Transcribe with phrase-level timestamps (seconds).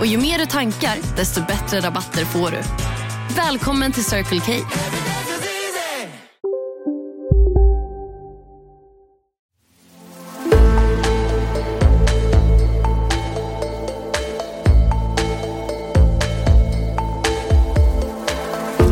[0.00, 2.62] Och ju mer du tankar, desto bättre rabatter får du.
[3.36, 4.52] Välkommen till Circle K.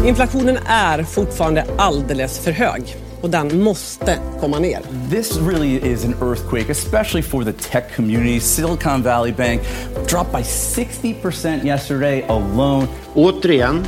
[0.06, 4.80] Inflationen är fortfarande alldeles för hög och den måste komma ner.
[5.10, 8.40] This really is an earthquake, especially for the tech community.
[8.40, 9.62] Silicon Valley Bank
[10.08, 12.86] dropped by 60% yesterday alone.
[13.14, 13.86] Återigen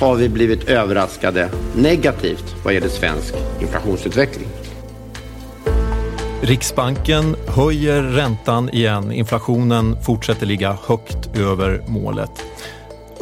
[0.00, 4.48] har vi blivit överraskade negativt vad gäller svensk inflationsutveckling.
[6.42, 9.12] Riksbanken höjer räntan igen.
[9.12, 12.30] Inflationen fortsätter ligga högt över målet.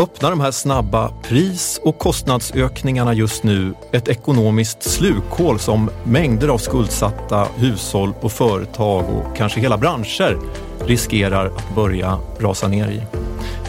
[0.00, 6.58] Öppnar de här snabba pris och kostnadsökningarna just nu ett ekonomiskt slukhål som mängder av
[6.58, 10.38] skuldsatta hushåll och företag och kanske hela branscher
[10.86, 13.02] riskerar att börja rasa ner i?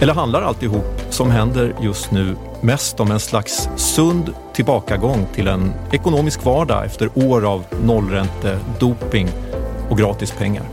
[0.01, 5.73] Eller handlar alltihop som händer just nu mest om en slags sund tillbakagång till en
[5.91, 9.29] ekonomisk vardag efter år av nollränte, doping
[9.89, 10.65] och gratis pengar?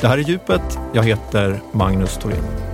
[0.00, 0.78] Det här är Djupet.
[0.92, 2.73] Jag heter Magnus Thorén.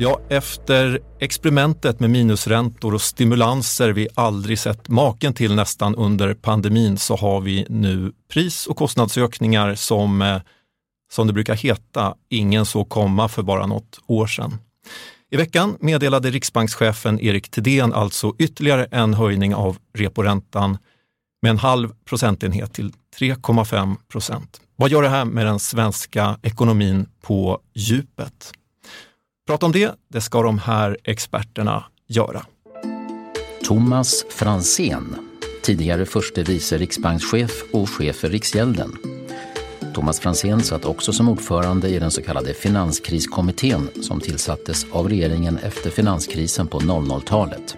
[0.00, 6.98] Ja, efter experimentet med minusräntor och stimulanser vi aldrig sett maken till nästan under pandemin
[6.98, 10.40] så har vi nu pris och kostnadsökningar som, eh,
[11.12, 14.58] som det brukar heta, ingen såg komma för bara något år sedan.
[15.30, 20.78] I veckan meddelade riksbankschefen Erik Thedéen alltså ytterligare en höjning av reporäntan
[21.42, 24.60] med en halv procentenhet till 3,5 procent.
[24.76, 28.52] Vad gör det här med den svenska ekonomin på djupet?
[29.48, 32.46] Prata om det, det ska de här experterna göra.
[33.64, 35.16] Thomas Fransén,
[35.62, 38.96] tidigare förste vice riksbankschef och chef för Riksgälden.
[39.94, 45.58] Thomas Fransén satt också som ordförande i den så kallade finanskriskommittén som tillsattes av regeringen
[45.58, 47.76] efter finanskrisen på 00-talet.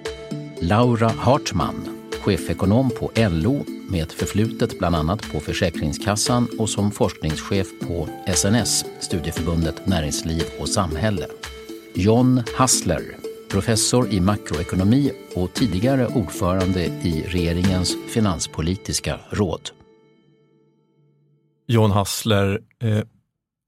[0.60, 7.66] Laura Hartman, chefekonom på LO med ett förflutet bland annat på Försäkringskassan och som forskningschef
[7.88, 11.26] på SNS, Studieförbundet Näringsliv och Samhälle.
[11.94, 13.16] John Hassler,
[13.50, 19.70] professor i makroekonomi och tidigare ordförande i regeringens finanspolitiska råd.
[21.66, 23.02] John Hassler, eh,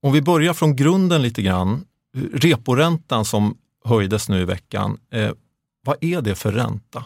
[0.01, 1.85] om vi börjar från grunden lite grann.
[2.33, 5.31] Reporäntan som höjdes nu i veckan, eh,
[5.85, 7.05] vad är det för ränta?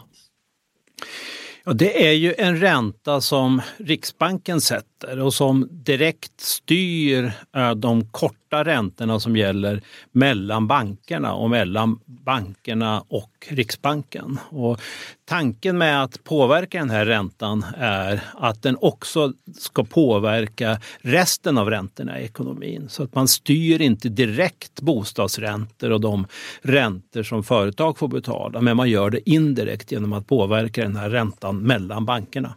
[1.64, 8.06] Ja, det är ju en ränta som Riksbanken sätter och som direkt styr eh, de
[8.06, 9.82] korta räntorna som gäller
[10.12, 14.40] mellan bankerna och mellan bankerna och Riksbanken.
[14.50, 14.82] Och
[15.26, 21.70] tanken med att påverka den här räntan är att den också ska påverka resten av
[21.70, 22.90] räntorna i ekonomin.
[22.90, 26.28] Så att man styr inte direkt bostadsräntor och de
[26.62, 31.10] räntor som företag får betala, men man gör det indirekt genom att påverka den här
[31.10, 32.56] räntan mellan bankerna.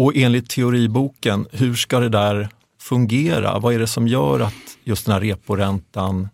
[0.00, 2.48] Och enligt teoriboken, hur ska det där
[2.80, 3.58] fungera?
[3.58, 6.28] Vad är det som gör att just den här reporäntan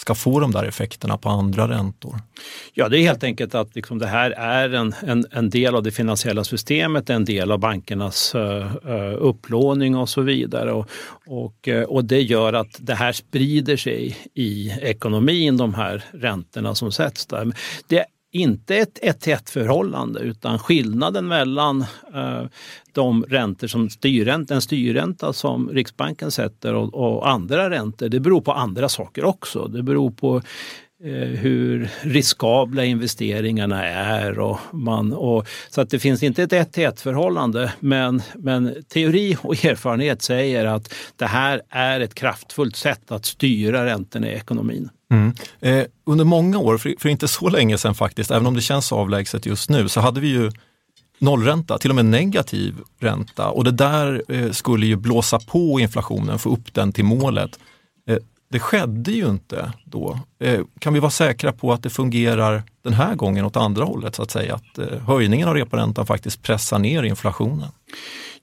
[0.00, 2.20] ska få de där effekterna på andra räntor?
[2.74, 5.82] Ja, det är helt enkelt att liksom det här är en, en, en del av
[5.82, 8.76] det finansiella systemet, en del av bankernas uh,
[9.18, 10.72] upplåning och så vidare.
[10.72, 10.88] Och,
[11.26, 16.74] och, uh, och det gör att det här sprider sig i ekonomin, de här räntorna
[16.74, 17.52] som sätts där.
[17.86, 21.84] Det inte ett ett till ett förhållande utan skillnaden mellan
[22.14, 22.44] eh,
[22.92, 28.40] de räntor som styrränta, en styrränta som Riksbanken sätter och, och, andra räntor, det beror
[28.40, 29.66] på andra saker också.
[29.66, 30.36] Det beror på
[31.04, 34.38] eh, hur riskabla investeringarna är.
[34.38, 38.74] Och man, och, så att det finns inte ett ett till ett förhållande men, men
[38.88, 44.34] teori och erfarenhet säger att det här är ett kraftfullt sätt att styra räntorna i
[44.34, 44.90] ekonomin.
[45.10, 45.34] Mm.
[45.60, 48.92] Eh, under många år, för, för, inte så länge sedan faktiskt, även om det känns
[48.92, 50.50] avlägset just nu, så hade vi ju
[51.18, 53.48] nollränta, till och med negativ ränta.
[53.48, 57.58] Och det där eh, skulle ju blåsa på inflationen, få upp den till målet.
[58.08, 58.16] Eh,
[58.50, 60.18] det skedde ju inte då.
[60.40, 64.14] Eh, kan vi vara säkra på att det fungerar den här gången åt andra hållet
[64.14, 64.54] så att säga?
[64.54, 67.68] Att eh, höjningen av reporäntan faktiskt pressar ner inflationen?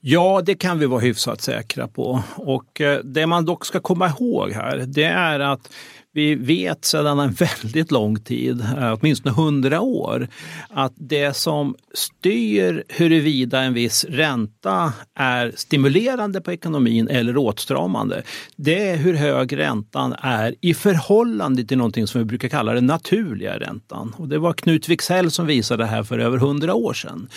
[0.00, 2.22] Ja, det kan vi vara hyfsat säkra på.
[2.36, 5.70] Och eh, det man dock ska komma ihåg här, det är att
[6.18, 7.32] vi vet sedan en
[7.62, 10.28] väldigt lång tid, eh, åtminstone hundra år,
[10.70, 18.22] att det som styr huruvida en viss ränta är stimulerande på ekonomin eller åtstramande,
[18.56, 22.86] det är hur hög räntan är i förhållande till någonting som vi brukar kalla den
[22.86, 24.14] naturliga räntan.
[24.16, 27.28] Och det var Knut Wicksell som visade det här för över hundra år sedan.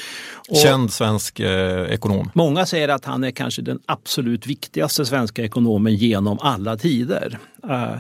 [0.50, 2.31] Och Känd svensk eh, ekonom.
[2.34, 7.39] Många säger att han är kanske den absolut viktigaste svenska ekonomen genom alla tider.
[7.63, 8.00] Uh, uh,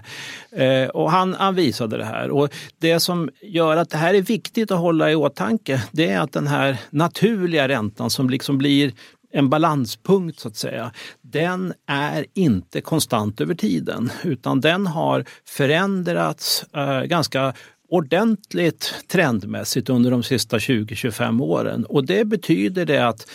[0.71, 2.31] Eh, och han, han, visade det här.
[2.31, 6.19] Och det som gör att det här är viktigt att hålla i åtanke det är
[6.19, 8.93] att den här naturliga räntan som liksom blir
[9.33, 10.91] en balanspunkt så att säga,
[11.21, 17.53] den är inte konstant över tiden utan den har förändrats eh, ganska
[17.89, 21.85] ordentligt trendmässigt under de sista 20-25 åren.
[21.85, 23.27] Och det betyder det att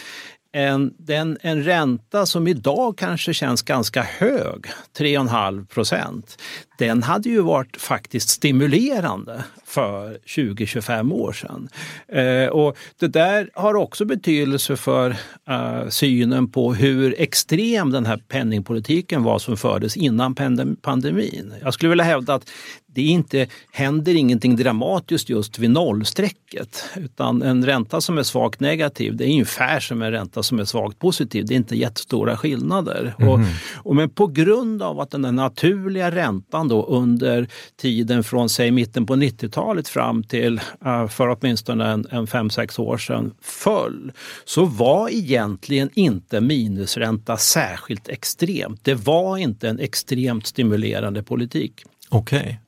[0.56, 4.66] en, den, en ränta som idag kanske känns ganska hög,
[4.98, 6.42] 3,5 procent,
[6.78, 11.68] den hade ju varit faktiskt stimulerande för 20-25 år sedan.
[12.08, 15.16] Eh, och det där har också betydelse för
[15.48, 20.34] eh, synen på hur extrem den här penningpolitiken var som fördes innan
[20.82, 21.54] pandemin.
[21.62, 22.50] Jag skulle vilja hävda att
[22.96, 26.84] det inte händer ingenting dramatiskt just vid nollstrecket.
[26.96, 30.64] Utan en ränta som är svagt negativ, det är ungefär som en ränta som är
[30.64, 31.46] svagt positiv.
[31.46, 33.14] Det är inte jättestora skillnader.
[33.19, 33.32] Mm.
[33.32, 33.40] Och,
[33.75, 37.48] och, men på grund av att den där naturliga räntan då under
[37.81, 42.99] tiden från säg mitten på 90-talet fram till uh, för åtminstone en, en 5-6 år
[42.99, 44.12] sedan föll,
[44.44, 48.84] så var egentligen inte minusränta särskilt extremt.
[48.84, 51.82] Det var inte en extremt stimulerande politik.
[52.08, 52.60] Okej.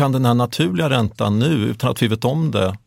[0.00, 2.78] Kan den här naturliga räntan nu, utan att vi vet om det,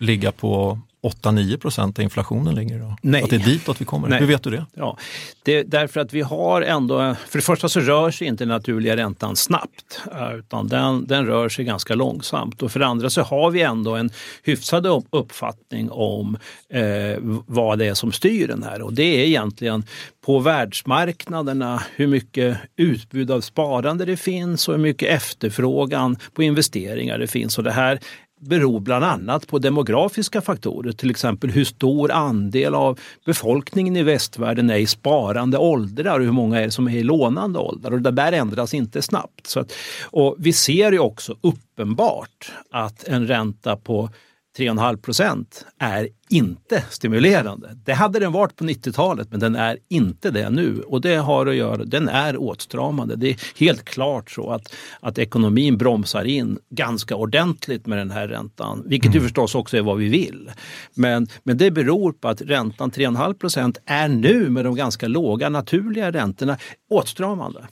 [0.00, 2.96] ligga på 8-9 procent där inflationen ligger idag?
[3.02, 3.22] Nej.
[3.22, 4.08] Att det är ditåt vi kommer?
[4.08, 4.20] Nej.
[4.20, 4.66] Hur vet du det?
[4.74, 4.98] Ja,
[5.42, 8.48] det är därför att vi har ändå, för det första så rör sig inte den
[8.48, 13.10] naturliga räntan snabbt eh, utan den, den rör sig ganska långsamt och för det andra
[13.10, 14.10] så har vi ändå en
[14.42, 16.36] hyfsad uppfattning om
[16.68, 19.84] eh, vad det är som styr den här och det är egentligen
[20.24, 27.18] på världsmarknaderna hur mycket utbud av sparande det finns och hur mycket efterfrågan på investeringar
[27.18, 27.58] det finns.
[27.58, 28.00] Och det här
[28.44, 34.70] beror bland annat på demografiska faktorer, till exempel hur stor andel av befolkningen i västvärlden
[34.70, 37.90] är i sparande åldrar och hur många är som är i lånande åldrar.
[37.90, 39.46] Och det där ändras inte snabbt.
[39.46, 39.72] Så att,
[40.04, 44.10] och vi ser ju också uppenbart att en ränta på
[44.58, 47.70] 3,5 procent är inte stimulerande.
[47.84, 51.46] Det hade den varit på 90-talet men den är inte det nu och det har
[51.46, 53.16] att göra, den är åtstramande.
[53.16, 58.28] Det är helt klart så att, att ekonomin bromsar in ganska ordentligt med den här
[58.28, 59.14] räntan, vilket mm.
[59.16, 60.50] ju förstås också är vad vi vill.
[60.94, 65.48] Men, men det beror på att räntan 3,5 procent är nu med de ganska låga
[65.48, 66.58] naturliga räntorna
[66.90, 67.66] åtstramande.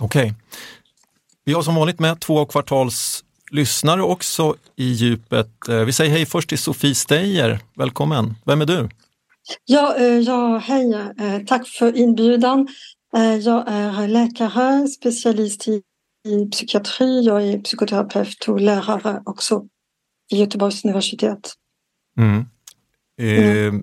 [0.00, 0.22] Okej.
[0.22, 0.34] Okay.
[1.44, 5.68] Vi har som vanligt med två kvartals lyssnare också i djupet.
[5.68, 7.60] Eh, vi säger hej först till Sofie Steyer.
[7.76, 8.34] Välkommen!
[8.44, 8.88] Vem är du?
[9.64, 10.92] Ja, eh, ja hej!
[10.94, 12.68] Eh, tack för inbjudan.
[13.42, 15.82] Jag är läkare, specialist i,
[16.28, 17.24] i psykiatri.
[17.24, 19.64] Jag är psykoterapeut och lärare också
[20.30, 21.54] vid Göteborgs universitet.
[22.18, 22.46] Mm.
[23.20, 23.80] Eh,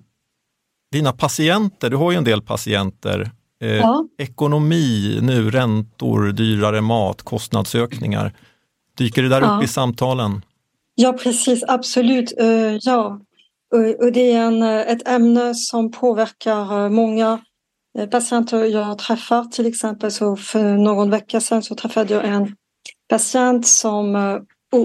[0.92, 3.32] dina patienter, du har ju en del patienter.
[3.60, 4.08] Ja.
[4.18, 8.34] Ekonomi nu, räntor, dyrare mat, kostnadsökningar.
[8.98, 9.58] Dyker det där ja.
[9.58, 10.46] upp i samtalen?
[10.96, 12.34] Ja, precis, absolut.
[12.42, 13.20] Uh, ja.
[14.00, 17.40] Och, det är en, eh, ett ämne som påverkar eh, många
[18.12, 19.44] patienter jag träffar.
[19.44, 22.56] Till exempel så för någon vecka sedan så träffade jag en
[23.10, 24.16] patient som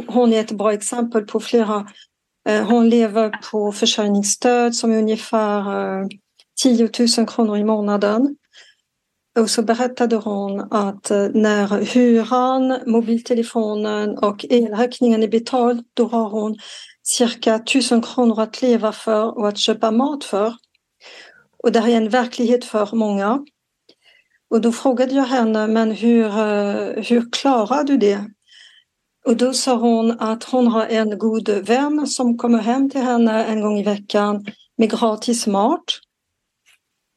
[0.06, 1.86] hon är ett bra exempel på flera.
[2.68, 5.64] Hon lever på försörjningsstöd som är ungefär
[6.62, 6.88] 10
[7.18, 8.36] 000 kronor i månaden.
[9.38, 16.30] Och så berättade hon att eh, när hyran, mobiltelefonen och elräkningen är betald, då har
[16.30, 16.56] hon
[17.02, 20.54] cirka tusen kronor att leva för och att köpa mat för.
[21.62, 23.44] Och det här är en verklighet för många.
[24.50, 28.24] Och då frågade jag henne, men hur, eh, hur klarar du det?
[29.24, 33.44] Och då sa hon att hon har en god vän som kommer hem till henne
[33.44, 34.46] en gång i veckan
[34.76, 35.84] med gratis mat.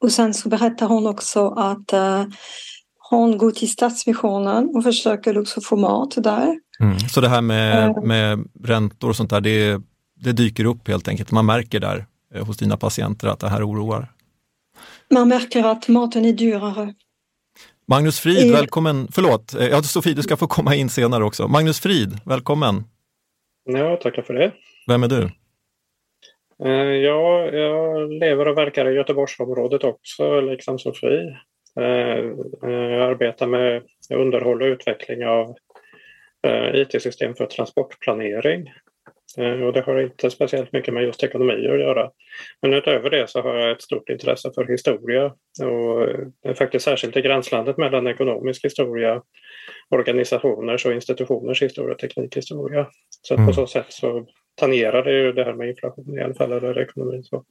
[0.04, 2.24] Och sen så berättar hon också att uh,
[3.10, 6.58] hon går till Stadsmissionen och försöker också få mat där.
[6.80, 6.98] Mm.
[6.98, 9.80] Så det här med, uh, med räntor och sånt där, det,
[10.20, 13.68] det dyker upp helt enkelt, man märker där eh, hos dina patienter att det här
[13.68, 14.12] oroar?
[15.10, 16.94] Man märker att maten är dyrare.
[17.88, 19.08] Magnus Frid, välkommen.
[19.12, 21.48] Förlåt, ja, Sofie, du ska få komma in senare också.
[21.48, 22.84] Magnus Frid, välkommen.
[23.64, 24.52] Ja, tackar för det.
[24.86, 25.30] Vem är du?
[26.58, 31.38] Ja, jag lever och verkar i Göteborgsområdet också, liksom Sofie.
[32.62, 33.82] Jag arbetar med
[34.14, 35.54] underhåll och utveckling av
[36.74, 38.70] IT-system för transportplanering.
[39.38, 42.10] Eh, och det har inte speciellt mycket med just ekonomi att göra.
[42.62, 46.08] Men utöver det så har jag ett stort intresse för historia och
[46.58, 49.22] faktiskt särskilt i gränslandet mellan ekonomisk historia,
[49.90, 52.86] organisationers och institutioners historia och teknikhistoria.
[53.22, 53.46] Så mm.
[53.46, 56.78] på så sätt så tangerar det ju det här med inflation i alla fall, eller
[56.78, 57.22] ekonomi.
[57.22, 57.44] Så.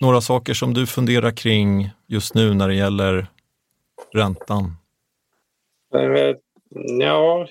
[0.00, 3.26] Några saker som du funderar kring just nu när det gäller
[4.12, 4.76] räntan?
[5.94, 6.36] Eh,
[7.00, 7.46] ja,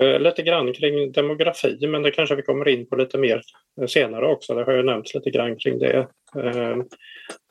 [0.00, 3.42] Eh, lite grann kring demografi, men det kanske vi kommer in på lite mer
[3.80, 4.54] eh, senare också.
[4.54, 6.06] Det har ju nämnts lite grann kring det.
[6.36, 6.76] Eh,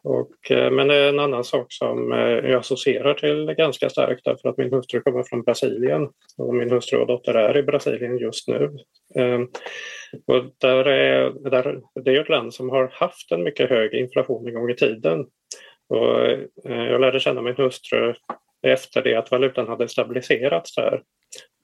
[0.03, 4.57] och, eh, men en annan sak som eh, jag associerar till ganska starkt därför att
[4.57, 8.77] min hustru kommer från Brasilien och min hustru och dotter är i Brasilien just nu.
[10.27, 14.47] Och där är, där, det är ett land som har haft en mycket hög inflation
[14.47, 15.25] en gång i tiden.
[15.89, 16.19] Och
[16.63, 18.13] jag lärde känna min hustru
[18.61, 21.01] efter det att valutan hade stabiliserats där.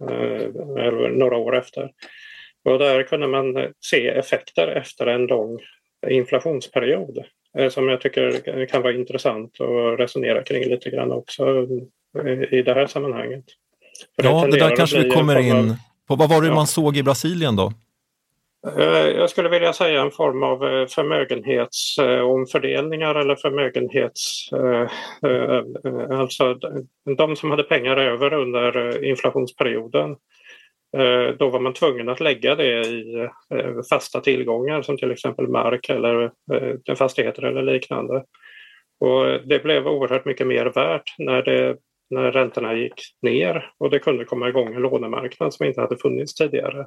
[0.09, 1.91] Eh, några år efter.
[2.65, 5.59] Och där kunde man se effekter efter en lång
[6.07, 7.23] inflationsperiod
[7.57, 11.67] eh, som jag tycker kan vara intressant att resonera kring lite grann också
[12.51, 13.45] i det här sammanhanget.
[14.15, 15.75] För ja, det, det där kanske vi kommer in
[16.07, 16.15] på.
[16.15, 16.55] Vad var det ja.
[16.55, 17.73] man såg i Brasilien då?
[18.67, 24.49] Eh, jag skulle vilja säga en form av eh, förmögenhetsomfördelningar eh, eller förmögenhets...
[26.09, 26.59] Alltså
[27.17, 30.15] de som hade pengar över under inflationsperioden
[31.37, 33.29] då var man tvungen att lägga det i
[33.89, 36.31] fasta tillgångar som till exempel mark eller
[36.95, 38.23] fastigheter eller liknande.
[38.99, 41.77] Och det blev oerhört mycket mer värt när, det,
[42.09, 46.33] när räntorna gick ner och det kunde komma igång en lånemarknad som inte hade funnits
[46.33, 46.85] tidigare.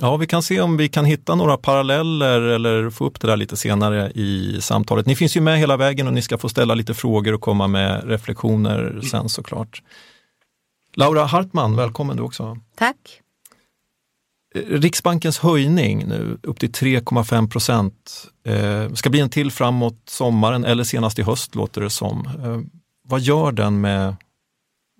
[0.00, 3.36] Ja, vi kan se om vi kan hitta några paralleller eller få upp det där
[3.36, 5.06] lite senare i samtalet.
[5.06, 7.66] Ni finns ju med hela vägen och ni ska få ställa lite frågor och komma
[7.66, 9.82] med reflektioner sen såklart.
[10.94, 12.58] Laura Hartman, välkommen du också.
[12.76, 13.20] Tack.
[14.54, 20.84] Riksbankens höjning nu upp till 3,5 procent eh, ska bli en till framåt sommaren eller
[20.84, 22.26] senast i höst låter det som.
[22.44, 22.60] Eh,
[23.08, 24.16] vad gör den med,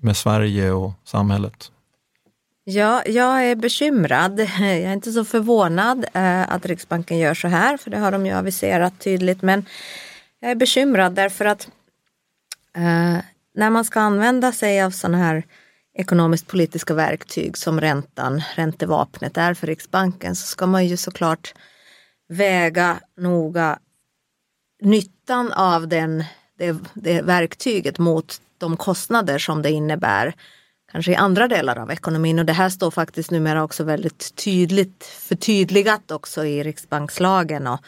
[0.01, 1.71] med Sverige och samhället?
[2.65, 4.41] Ja, jag är bekymrad.
[4.61, 8.27] Jag är inte så förvånad eh, att Riksbanken gör så här, för det har de
[8.27, 9.43] ju aviserat tydligt.
[9.43, 9.67] Men
[10.41, 11.69] jag är bekymrad därför att
[12.77, 13.19] eh,
[13.55, 15.45] när man ska använda sig av sådana här
[15.95, 21.55] ekonomiskt politiska verktyg som räntan, räntevapnet är för Riksbanken, så ska man ju såklart
[22.29, 23.79] väga noga
[24.83, 26.25] nyttan av den,
[26.59, 30.35] det, det verktyget mot de kostnader som det innebär
[30.93, 32.39] kanske i andra delar av ekonomin.
[32.39, 37.81] Och det här står faktiskt numera också väldigt tydligt förtydligat också i riksbankslagen och,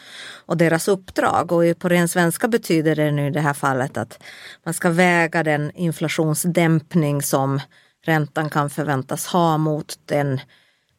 [0.45, 1.51] och deras uppdrag.
[1.51, 4.19] Och på ren svenska betyder det nu i det här fallet att
[4.63, 7.59] man ska väga den inflationsdämpning som
[8.05, 10.39] räntan kan förväntas ha mot den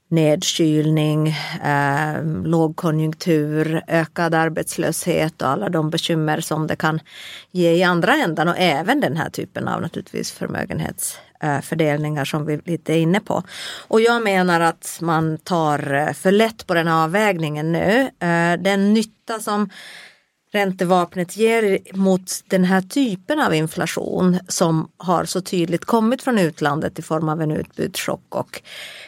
[0.09, 1.29] nedkylning,
[1.65, 7.01] eh, lågkonjunktur, ökad arbetslöshet och alla de bekymmer som det kan
[7.51, 12.47] ge i andra ändan och även den här typen av naturligtvis förmögenhets Eh, fördelningar som
[12.47, 13.43] vi lite är inne på.
[13.89, 18.11] Och jag menar att man tar eh, för lätt på den avvägningen nu.
[18.21, 19.71] Eh, den nytta som
[20.53, 26.99] räntevapnet ger mot den här typen av inflation som har så tydligt kommit från utlandet
[26.99, 28.63] i form av en utbudschock och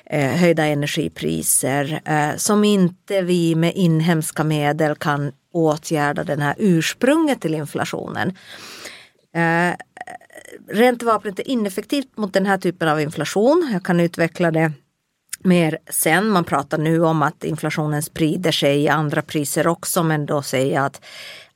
[0.07, 7.41] eh, höjda energipriser eh, som inte vi med inhemska medel kan åtgärda den här ursprunget
[7.41, 8.37] till inflationen.
[9.35, 9.75] Eh,
[10.69, 13.71] räntevapnet är ineffektivt mot den här typen av inflation.
[13.73, 14.73] Jag kan utveckla det
[15.45, 16.29] mer sen.
[16.29, 20.75] Man pratar nu om att inflationen sprider sig i andra priser också men då säger
[20.75, 21.01] jag att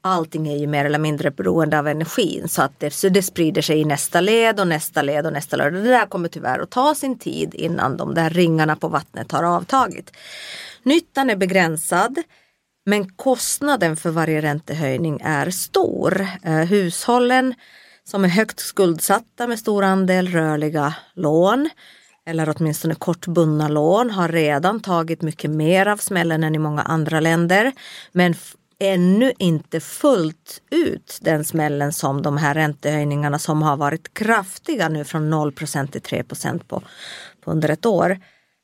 [0.00, 3.62] allting är ju mer eller mindre beroende av energin så att det, så det sprider
[3.62, 5.66] sig i nästa led och nästa led och nästa led.
[5.66, 9.32] Och det där kommer tyvärr att ta sin tid innan de där ringarna på vattnet
[9.32, 10.12] har avtagit.
[10.82, 12.22] Nyttan är begränsad
[12.86, 16.26] men kostnaden för varje räntehöjning är stor.
[16.42, 17.54] Eh, hushållen
[18.04, 21.70] som är högt skuldsatta med stor andel rörliga lån
[22.26, 27.20] eller åtminstone kortbundna lån har redan tagit mycket mer av smällen än i många andra
[27.20, 27.72] länder.
[28.12, 28.34] Men
[28.78, 35.04] ännu inte fullt ut den smällen som de här räntehöjningarna som har varit kraftiga nu
[35.04, 36.24] från 0% till 3
[36.68, 36.82] på,
[37.40, 38.20] på under ett år,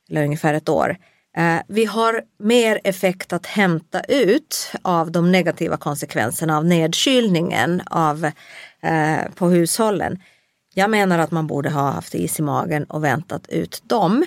[0.09, 0.97] eller ungefär ett år.
[1.37, 8.31] Eh, vi har mer effekt att hämta ut av de negativa konsekvenserna av nedkylningen av,
[8.81, 10.19] eh, på hushållen.
[10.73, 14.25] Jag menar att man borde ha haft is i magen och väntat ut dem.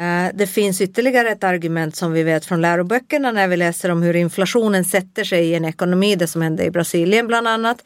[0.00, 4.02] Eh, det finns ytterligare ett argument som vi vet från läroböckerna när vi läser om
[4.02, 7.84] hur inflationen sätter sig i en ekonomi, det som hände i Brasilien bland annat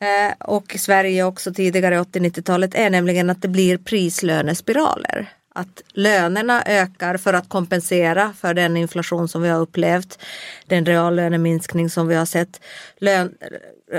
[0.00, 5.28] eh, och Sverige också tidigare 80-90-talet är nämligen att det blir prislönespiraler.
[5.54, 10.18] Att lönerna ökar för att kompensera för den inflation som vi har upplevt,
[10.66, 12.60] den reallöneminskning som vi har sett.
[12.98, 13.34] Lön,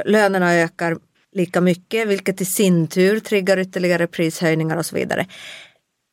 [0.06, 0.98] lönerna ökar
[1.36, 5.26] lika mycket vilket i sin tur triggar ytterligare prishöjningar och så vidare.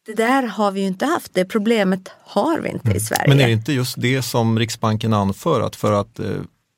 [0.07, 3.29] Det där har vi ju inte haft, det problemet har vi inte i Sverige.
[3.29, 6.27] Men är det inte just det som Riksbanken anför, att för att eh,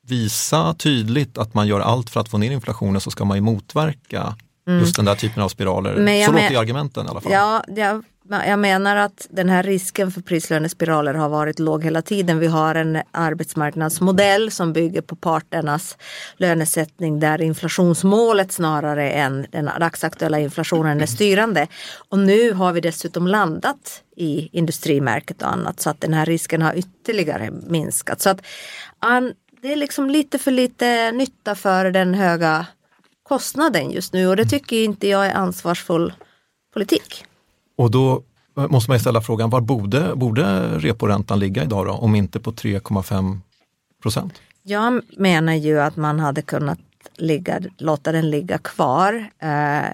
[0.06, 3.40] visa tydligt att man gör allt för att få ner inflationen så ska man ju
[3.40, 4.36] motverka
[4.66, 4.80] mm.
[4.80, 5.94] just den där typen av spiraler.
[6.26, 6.56] Så låter men...
[6.56, 7.32] argumenten i alla fall.
[7.32, 12.38] Ja, ja, jag menar att den här risken för prislönespiraler har varit låg hela tiden.
[12.38, 15.96] Vi har en arbetsmarknadsmodell som bygger på parternas
[16.36, 21.66] lönesättning där inflationsmålet snarare än den dagsaktuella inflationen är styrande.
[22.08, 26.62] Och nu har vi dessutom landat i industrimärket och annat så att den här risken
[26.62, 28.20] har ytterligare minskat.
[28.20, 28.46] Så att
[29.62, 32.66] det är liksom lite för lite nytta för den höga
[33.22, 36.12] kostnaden just nu och det tycker inte jag är ansvarsfull
[36.72, 37.24] politik.
[37.76, 38.22] Och då
[38.54, 43.38] måste man ställa frågan, var borde, borde reporäntan ligga idag då, om inte på 3,5
[44.02, 44.32] procent?
[44.62, 46.78] Jag menar ju att man hade kunnat
[47.16, 49.92] ligga, låta den ligga kvar eh,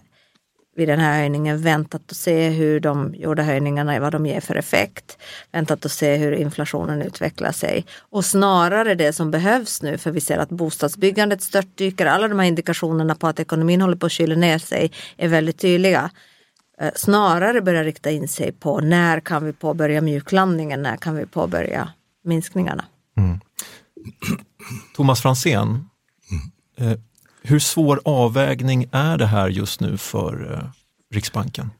[0.76, 4.54] vid den här höjningen, väntat och se hur de gjorda höjningarna, vad de ger för
[4.54, 5.18] effekt,
[5.52, 7.86] väntat och se hur inflationen utvecklar sig.
[7.98, 12.46] Och snarare det som behövs nu, för vi ser att bostadsbyggandet störtdyker, alla de här
[12.46, 16.10] indikationerna på att ekonomin håller på att kyla ner sig är väldigt tydliga.
[16.80, 21.26] Eh, snarare börja rikta in sig på när kan vi påbörja mjuklandningen, när kan vi
[21.26, 21.92] påbörja
[22.24, 22.84] minskningarna.
[23.16, 23.40] Mm.
[24.96, 25.88] Thomas Fransén,
[26.78, 27.00] mm.
[27.42, 30.70] hur svår avvägning är det här just nu för eh,
[31.14, 31.70] Riksbanken?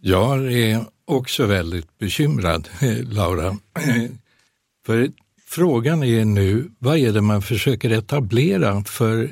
[0.00, 2.68] Jag är också väldigt bekymrad,
[3.04, 3.56] Laura.
[4.86, 5.10] För
[5.46, 9.30] frågan är nu, vad är det man försöker etablera för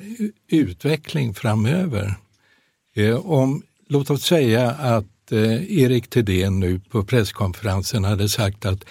[0.48, 2.14] utveckling framöver?
[3.22, 8.84] Om, låt oss säga att Eh, Erik Thedéen nu på presskonferensen hade sagt att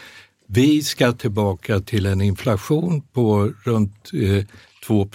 [0.48, 4.46] vi ska tillbaka till en inflation på runt eh,
[4.88, 5.10] 2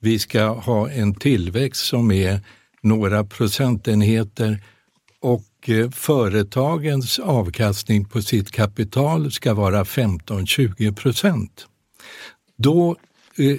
[0.00, 2.40] Vi ska ha en tillväxt som är
[2.80, 4.62] några procentenheter
[5.20, 11.66] och eh, företagens avkastning på sitt kapital ska vara 15-20 procent.
[12.56, 12.96] Då
[13.36, 13.56] eh,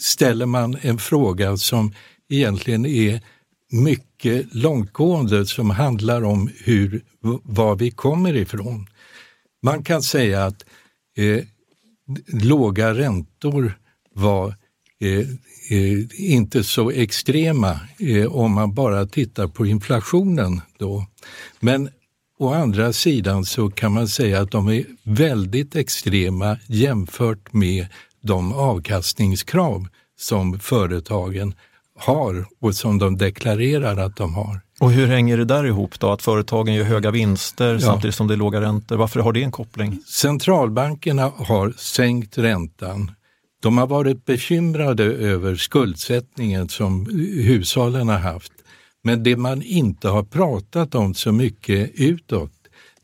[0.00, 1.94] ställer man en fråga som
[2.28, 3.20] egentligen är
[3.72, 7.04] mycket långtgående som handlar om hur,
[7.42, 8.86] var vi kommer ifrån.
[9.62, 10.64] Man kan säga att
[11.16, 11.44] eh,
[12.26, 13.78] låga räntor
[14.14, 14.54] var
[15.00, 15.28] eh,
[15.70, 21.06] eh, inte så extrema eh, om man bara tittar på inflationen då.
[21.60, 21.88] Men
[22.38, 27.86] å andra sidan så kan man säga att de är väldigt extrema jämfört med
[28.20, 31.54] de avkastningskrav som företagen
[31.96, 34.60] har och som de deklarerar att de har.
[34.80, 37.80] Och hur hänger det där ihop då, att företagen gör höga vinster ja.
[37.80, 38.96] samtidigt som det är låga räntor?
[38.96, 39.98] Varför har det en koppling?
[40.06, 43.10] Centralbankerna har sänkt räntan.
[43.62, 48.52] De har varit bekymrade över skuldsättningen som hushållen har haft.
[49.02, 52.52] Men det man inte har pratat om så mycket utåt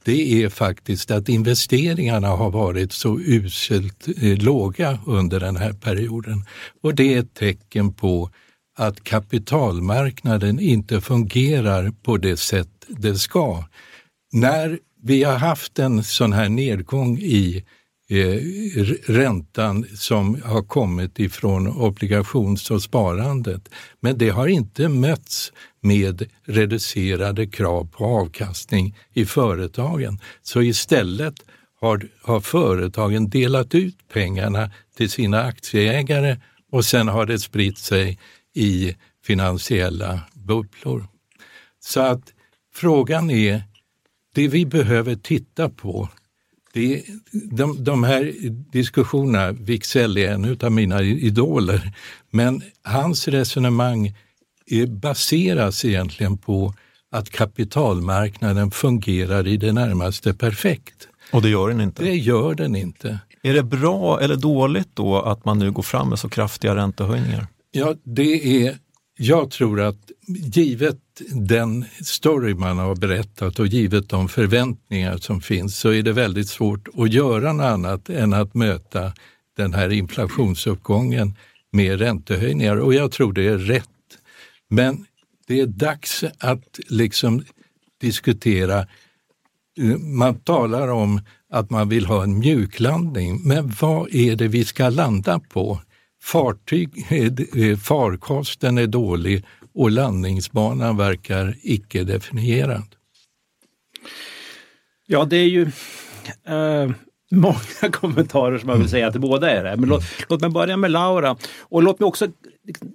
[0.04, 6.44] det är faktiskt att investeringarna har varit så uselt eh, låga under den här perioden.
[6.82, 8.30] Och det är ett tecken på
[8.78, 13.64] att kapitalmarknaden inte fungerar på det sätt det ska.
[14.32, 17.64] När vi har haft en sån här nedgång i
[18.08, 18.38] eh,
[19.06, 23.68] räntan som har kommit ifrån obligations och sparandet,
[24.00, 30.20] men det har inte mötts med reducerade krav på avkastning i företagen.
[30.42, 31.34] Så istället
[31.80, 36.36] har, har företagen delat ut pengarna till sina aktieägare
[36.72, 38.18] och sen har det spritt sig
[38.54, 41.06] i finansiella bubblor.
[41.80, 42.32] Så att
[42.74, 43.62] frågan är,
[44.34, 46.08] det vi behöver titta på,
[46.72, 48.32] det, de, de här
[48.72, 51.92] diskussionerna, Wicksell är en av mina idoler,
[52.30, 54.14] men hans resonemang
[54.88, 56.74] baseras egentligen på
[57.10, 61.08] att kapitalmarknaden fungerar i det närmaste perfekt.
[61.32, 62.04] Och det gör den inte?
[62.04, 63.18] Det gör den inte.
[63.42, 67.46] Är det bra eller dåligt då att man nu går fram med så kraftiga räntehöjningar?
[67.74, 68.78] Ja, det är
[69.18, 70.10] jag tror att
[70.54, 70.98] givet
[71.30, 76.48] den story man har berättat och givet de förväntningar som finns så är det väldigt
[76.48, 79.12] svårt att göra något annat än att möta
[79.56, 81.34] den här inflationsuppgången
[81.70, 83.88] med räntehöjningar och jag tror det är rätt.
[84.68, 85.06] Men
[85.46, 87.44] det är dags att liksom
[88.00, 88.86] diskutera,
[89.98, 94.88] man talar om att man vill ha en mjuklandning, men vad är det vi ska
[94.88, 95.80] landa på?
[96.22, 102.96] Fartyg, eh, farkosten är dålig och landningsbanan verkar icke definierad.
[105.06, 105.62] Ja, det är ju
[106.46, 106.90] eh,
[107.30, 109.76] många kommentarer som man vill säga till båda är det.
[109.76, 112.28] Men låt, låt mig börja med Laura och låt mig också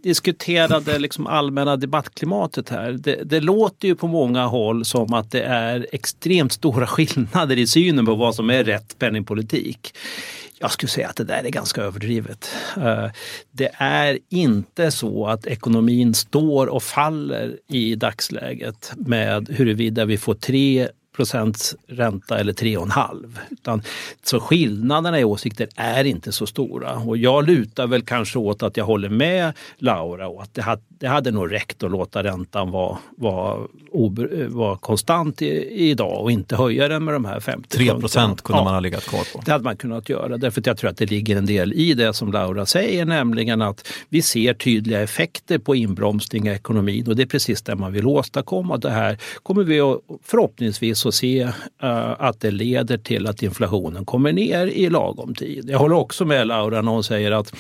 [0.04, 2.92] diskutera det liksom allmänna debattklimatet här.
[2.92, 7.68] Det, det, låter ju på många håll som att det är extremt stora skillnader i
[7.68, 9.94] synen på vad som är rätt penningpolitik.
[10.60, 12.50] Jag skulle säga att det där är ganska överdrivet.
[12.78, 13.08] Eh,
[13.52, 20.34] det är inte så att ekonomin står och faller i dagsläget med huruvida vi får
[20.34, 23.38] tre procents ränta eller 3,5.
[23.50, 23.82] Utan,
[24.24, 26.94] så skillnaderna i åsikter är inte så stora.
[26.94, 30.82] Och jag lutar väl kanske åt att jag håller med Laura och att det hade,
[30.90, 33.68] det hade nog räckt att låta räntan vara, vara,
[34.48, 35.48] vara konstant i,
[35.90, 38.80] idag och inte höja den med de här 50 3 procent kunde ja, man ha
[38.80, 39.42] legat kvar på.
[39.46, 41.94] Det hade man kunnat göra därför att jag tror att det ligger en del i
[41.94, 47.16] det som Laura säger, nämligen att vi ser tydliga effekter på inbromsning i ekonomin och
[47.16, 48.78] det är precis det man vill åstadkomma.
[48.78, 51.52] Det här kommer vi att förhoppningsvis att se uh,
[52.20, 55.70] att det leder till att inflationen kommer ner i lagom tid.
[55.70, 57.54] Jag håller också med Laura när hon säger att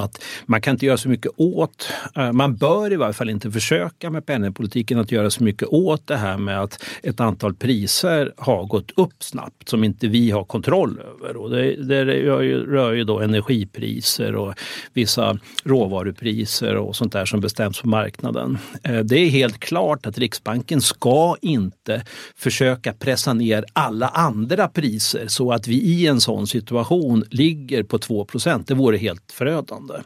[0.00, 3.50] att man kan inte göra så mycket åt, eh, man bör i varje fall inte
[3.50, 8.32] försöka med penningpolitiken att göra så mycket åt det här med att ett antal priser
[8.36, 11.36] har gått upp snabbt som inte vi har kontroll över.
[11.36, 14.54] Och det, det rör, ju, rör ju då energipriser och
[14.92, 18.58] vissa råvarupriser och sånt där som bestäms på marknaden.
[18.82, 22.04] Eh, det är helt klart att Riksbanken ska inte
[22.36, 27.98] försöka pressa ner alla andra priser så att vi i en sån situation ligger på
[27.98, 30.04] 2% Det vore helt förödande stillastående.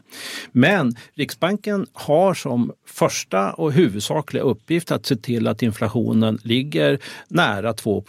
[0.51, 7.73] Men Riksbanken har som första och huvudsakliga uppgift att se till att inflationen ligger nära
[7.73, 8.03] 2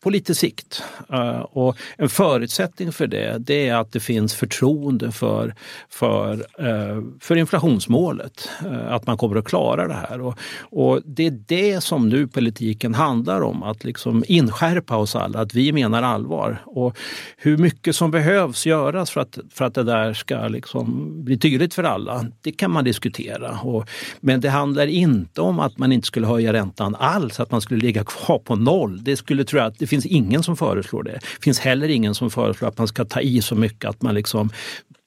[0.00, 0.82] på lite sikt.
[1.12, 5.54] Eh, och en förutsättning för det, det är att det finns förtroende för,
[5.88, 8.48] för, eh, för inflationsmålet.
[8.64, 10.20] Eh, att man kommer att klara det här.
[10.20, 15.40] Och, och, det är det som nu politiken handlar om, att liksom inskärpa oss alla
[15.40, 16.62] att vi menar allvar.
[16.66, 16.98] Och
[17.36, 21.74] hur mycket som behövs göras för att, för att det där ska liksom bli tydligt
[21.74, 23.58] för alla, det kan man diskutera.
[23.58, 23.88] Och,
[24.20, 27.80] men det handlar inte om att man inte skulle höja räntan alls, att man skulle
[27.80, 29.04] ligga kvar på noll.
[29.04, 31.12] Det skulle tror jag att finns ingen som föreslår det.
[31.12, 34.14] Det finns heller ingen som föreslår att man ska ta i så mycket att man
[34.14, 34.50] liksom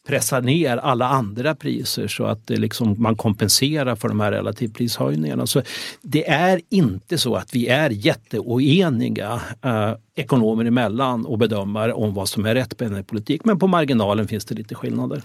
[0.08, 5.48] pressar ner alla andra priser så att det liksom, man kompenserar för de här relativprishöjningarna.
[5.48, 5.62] Så
[6.02, 12.30] det är inte så att vi är jätteoeniga eh, ekonomer emellan och bedömare om vad
[12.30, 13.46] som är rätt penningpolitik.
[13.46, 15.22] Men på marginalen finns det lite skillnader.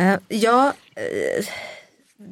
[0.00, 1.44] Uh, ja, uh,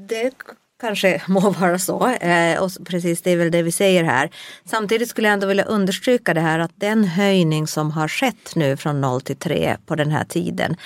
[0.09, 0.33] det
[0.81, 2.09] kanske må vara så.
[2.09, 4.31] Eh, och precis det är väl det vi säger här.
[4.65, 8.77] Samtidigt skulle jag ändå vilja understryka det här att den höjning som har skett nu
[8.77, 10.77] från 0 till 3 på den här tiden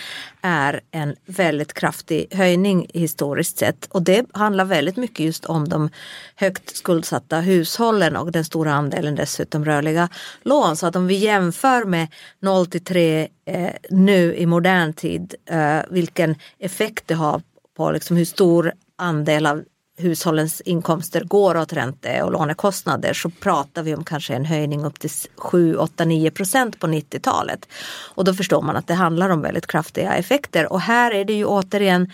[0.40, 3.86] är en väldigt kraftig höjning historiskt sett.
[3.90, 5.90] Och det handlar väldigt mycket just om de
[6.36, 10.08] högt skuldsatta hushållen och den stora andelen dessutom rörliga
[10.42, 10.76] lån.
[10.76, 12.08] Så att om vi jämför med
[12.40, 17.42] 0 till 3 eh, nu i modern tid, eh, vilken effekt det har
[17.76, 19.64] på liksom hur stor andel av
[20.00, 24.98] hushållens inkomster går åt ränte och lånekostnader så pratar vi om kanske en höjning upp
[24.98, 27.68] till 7, 8, 9 procent på 90-talet.
[28.14, 30.72] Och då förstår man att det handlar om väldigt kraftiga effekter.
[30.72, 32.12] Och här är det ju återigen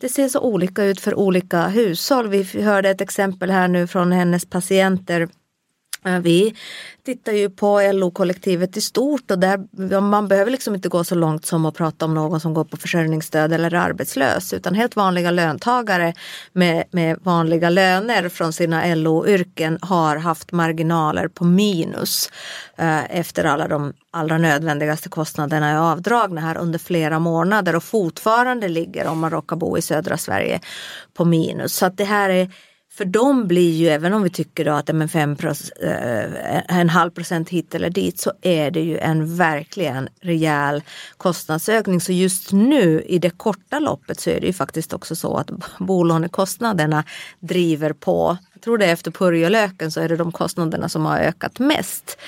[0.00, 2.28] det ser så olika ut för olika hushåll.
[2.28, 5.28] Vi hörde ett exempel här nu från hennes patienter
[6.22, 6.54] vi
[7.04, 11.46] tittar ju på LO-kollektivet i stort och där, man behöver liksom inte gå så långt
[11.46, 15.30] som att prata om någon som går på försörjningsstöd eller är arbetslös utan helt vanliga
[15.30, 16.14] löntagare
[16.52, 22.30] med, med vanliga löner från sina LO-yrken har haft marginaler på minus
[22.76, 28.68] eh, efter alla de allra nödvändigaste kostnaderna är avdragna här under flera månader och fortfarande
[28.68, 30.60] ligger om man råkar bo i södra Sverige
[31.14, 31.74] på minus.
[31.74, 32.50] Så att det här är
[32.96, 35.36] för de blir ju, även om vi tycker då att men fem
[35.82, 40.82] eh, en halv procent hit eller dit, så är det ju en verkligen rejäl
[41.16, 42.00] kostnadsökning.
[42.00, 45.50] Så just nu i det korta loppet så är det ju faktiskt också så att
[45.78, 47.04] bolånekostnaderna
[47.40, 51.18] driver på Jag tror det är efter purjolöken så är det de kostnaderna som har
[51.18, 52.18] ökat mest.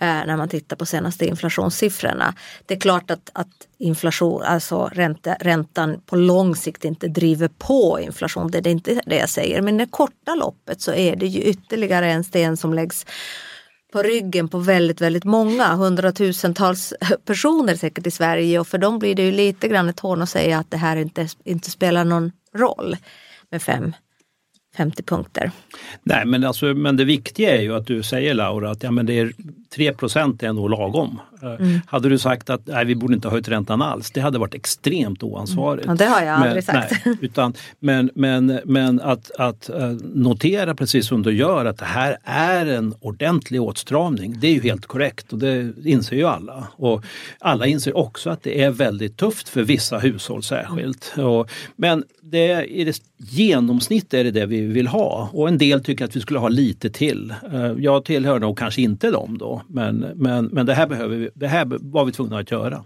[0.00, 2.34] Eh, när man tittar på senaste inflationssiffrorna.
[2.66, 8.00] Det är klart att, att inflation, alltså ränta, räntan på lång sikt inte driver på
[8.00, 8.50] inflation.
[8.50, 9.62] Det är inte det jag säger.
[9.62, 13.06] Men i det korta loppet så är det ju ytterligare en sten som läggs
[13.92, 19.14] på ryggen på väldigt, väldigt många, hundratusentals personer säkert i Sverige och för dem blir
[19.14, 22.32] det ju lite grann ett hån att säga att det här inte, inte spelar någon
[22.54, 22.96] roll
[23.50, 23.94] med fem
[24.76, 25.50] 50 punkter.
[26.02, 29.06] Nej, men, alltså, men det viktiga är ju att du säger Laura att ja, men
[29.06, 29.32] det är
[29.76, 31.20] 3% är nog lagom.
[31.42, 31.80] Eh, mm.
[31.86, 34.54] Hade du sagt att nej, vi borde inte ha höjt räntan alls, det hade varit
[34.54, 35.86] extremt oansvarigt.
[35.86, 35.96] Mm.
[36.00, 36.92] Ja, det har jag men, aldrig sagt.
[37.04, 41.84] Nej, utan, men men, men att, att eh, notera precis som du gör att det
[41.84, 46.68] här är en ordentlig åtstramning, det är ju helt korrekt och det inser ju alla.
[46.76, 47.04] Och
[47.38, 51.14] alla inser också att det är väldigt tufft för vissa hushåll särskilt.
[51.18, 55.84] Och, men det, i det genomsnitt är det det vi vill ha och en del
[55.84, 57.34] tycker att vi skulle ha lite till.
[57.52, 61.27] Eh, jag tillhör nog kanske inte dem då men, men, men det, här behöver vi,
[61.34, 62.84] det här var vi tvungna att göra.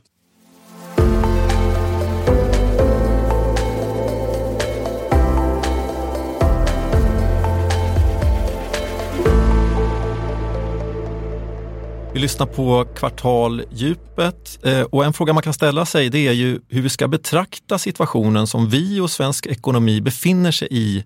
[12.14, 16.60] Vi lyssnar på Kvartaldjupet eh, och en fråga man kan ställa sig det är ju
[16.68, 21.04] hur vi ska betrakta situationen som vi och svensk ekonomi befinner sig i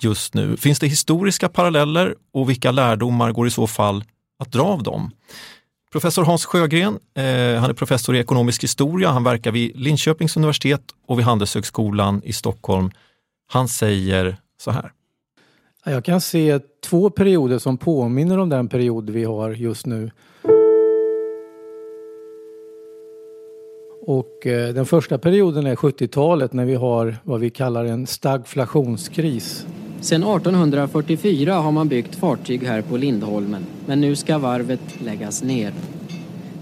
[0.00, 0.56] just nu.
[0.56, 4.04] Finns det historiska paralleller och vilka lärdomar går i så fall
[4.38, 5.10] att dra av dem?
[5.92, 10.82] Professor Hans Sjögren, eh, han är professor i ekonomisk historia, han verkar vid Linköpings universitet
[11.06, 12.90] och vid Handelshögskolan i Stockholm.
[13.46, 14.92] Han säger så här.
[15.84, 20.10] Jag kan se två perioder som påminner om den period vi har just nu.
[24.02, 29.66] Och eh, den första perioden är 70-talet när vi har vad vi kallar en stagflationskris.
[30.00, 35.72] Sedan 1844 har man byggt fartyg här på Lindholmen, men nu ska varvet läggas ner.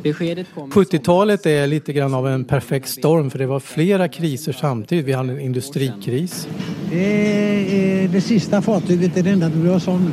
[0.02, 5.06] 70-talet är lite grann av en perfekt storm för det var flera kriser samtidigt.
[5.06, 6.48] Vi hade en industrikris.
[6.90, 10.12] Det är det sista fartyget, det är det enda du om nu.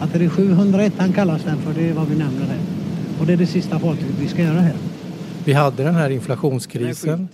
[0.00, 2.60] Att det är 701 han kallas den för, det är vad vi nämner här.
[3.20, 4.76] Och det är det sista fartyget vi ska göra här.
[5.44, 7.28] Vi hade den här inflationskrisen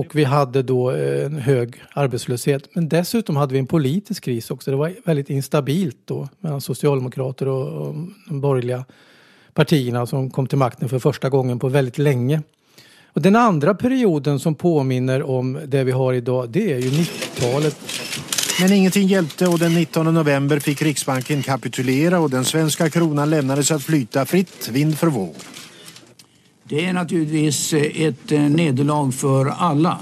[0.00, 2.68] och vi hade då eh, en hög arbetslöshet.
[2.74, 4.70] Men dessutom hade vi en politisk kris också.
[4.70, 7.94] Det var väldigt instabilt då mellan socialdemokrater och
[8.28, 8.84] de borgerliga
[9.54, 12.42] partierna som kom till makten för första gången på väldigt länge.
[13.12, 17.76] Och den andra perioden som påminner om det vi har idag, det är ju 90-talet.
[18.60, 23.70] Men ingenting hjälpte och den 19 november fick Riksbanken kapitulera och den svenska kronan lämnades
[23.70, 25.34] att flyta fritt vind för våg.
[26.70, 29.98] Det är naturligtvis eh, ett eh, nederlag för alla.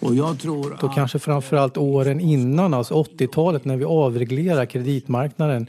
[0.00, 5.66] Och jag tror Då kanske framförallt åren innan, alltså 80-talet när vi avreglerar kreditmarknaden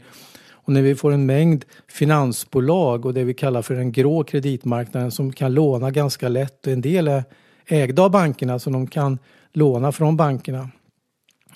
[0.50, 5.10] och när vi får en mängd finansbolag och det vi kallar för den grå kreditmarknaden
[5.10, 7.24] som kan låna ganska lätt och en del är
[7.66, 9.18] ägda av bankerna så de kan
[9.52, 10.68] låna från bankerna.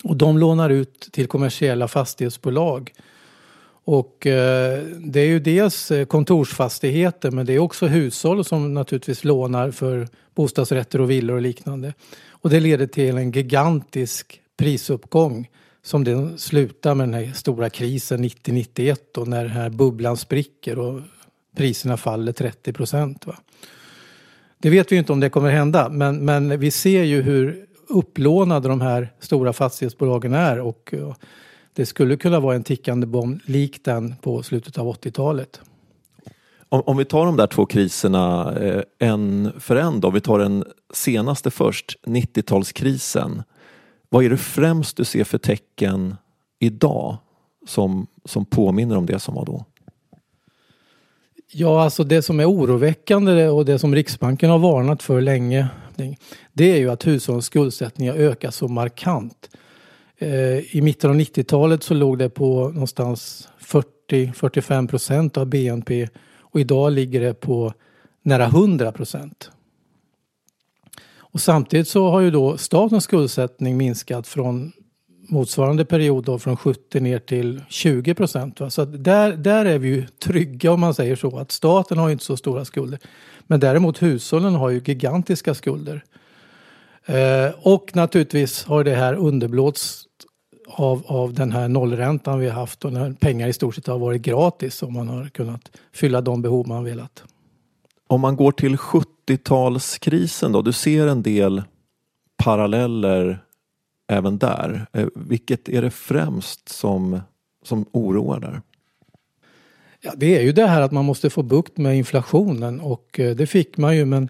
[0.03, 2.91] Och de lånar ut till kommersiella fastighetsbolag.
[3.91, 9.23] Och eh, det är ju dels eh, kontorsfastigheter men det är också hushåll som naturligtvis
[9.23, 11.93] lånar för bostadsrätter och villor och liknande.
[12.29, 15.49] Och det leder till en gigantisk prisuppgång
[15.83, 20.79] som den slutar med den här stora krisen 90-91 och när den här bubblan spricker
[20.79, 21.01] och
[21.57, 23.25] priserna faller 30 procent.
[24.57, 28.67] Det vet vi inte om det kommer hända men, men vi ser ju hur upplånade
[28.67, 30.93] de här stora fastighetsbolagen är och
[31.73, 35.61] det skulle kunna vara en tickande bomb lik den på slutet av 80-talet.
[36.69, 40.39] Om, om, vi tar de där två kriserna eh, en för en då, vi tar
[40.39, 43.43] den senaste först, 90-talskrisen.
[44.09, 46.15] Vad är det främst du ser för tecken
[46.59, 47.17] idag
[47.67, 49.65] som, som påminner om det som var då?
[51.51, 55.67] Ja, alltså det som är oroväckande och det som Riksbanken har varnat för länge
[56.53, 59.49] det är ju att hushållens skuldsättning har ökat så markant.
[60.21, 66.07] Eh, I mitten av 90-talet så låg det på någonstans 40-45 procent av BNP
[66.39, 67.73] och idag ligger det på
[68.23, 69.51] nära 100 procent.
[71.17, 74.71] Och samtidigt så har ju då statens skuldsättning minskat från
[75.29, 78.61] motsvarande period då från 70 ner till 20 procent.
[78.69, 82.23] Så där, där är vi ju trygga om man säger så att staten har inte
[82.23, 82.99] så stora skulder.
[83.47, 86.03] Men däremot hushållen har ju gigantiska skulder.
[87.05, 90.08] Eh, och naturligtvis har det här underblåsts
[90.69, 93.99] av, av den här nollräntan vi har haft och när pengar i stort sett har
[93.99, 97.23] varit gratis och man har kunnat fylla de behov man velat.
[98.07, 101.63] Om man går till 70-talskrisen då, du ser en del
[102.43, 103.43] paralleller
[104.07, 104.87] även där.
[104.93, 107.19] Eh, vilket är det främst som
[107.63, 108.61] som oroar där?
[110.01, 113.35] Ja, det är ju det här att man måste få bukt med inflationen och eh,
[113.35, 114.29] det fick man ju men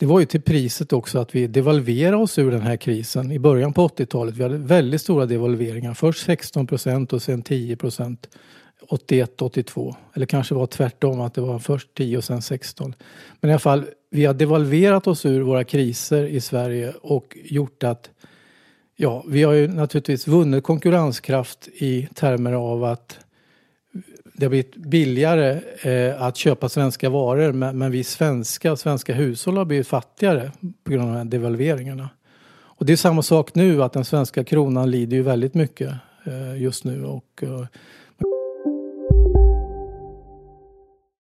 [0.00, 3.38] det var ju till priset också att vi devalverade oss ur den här krisen i
[3.38, 4.36] början på 80-talet.
[4.36, 5.94] Vi hade väldigt stora devalveringar.
[5.94, 8.28] Först 16 procent och sen 10 procent
[8.88, 9.96] 81, 82.
[10.14, 12.94] Eller kanske var tvärtom att det var först 10 och sen 16.
[13.40, 17.82] Men i alla fall, vi har devalverat oss ur våra kriser i Sverige och gjort
[17.82, 18.10] att
[18.96, 23.18] Ja, vi har ju naturligtvis vunnit konkurrenskraft i termer av att
[24.40, 29.56] det har blivit billigare eh, att köpa svenska varor men, men vi svenska, svenska hushåll
[29.56, 30.52] har blivit fattigare
[30.84, 32.08] på grund av de här devalveringarna.
[32.52, 35.92] Och det är samma sak nu att den svenska kronan lider ju väldigt mycket
[36.24, 37.66] eh, just nu och eh,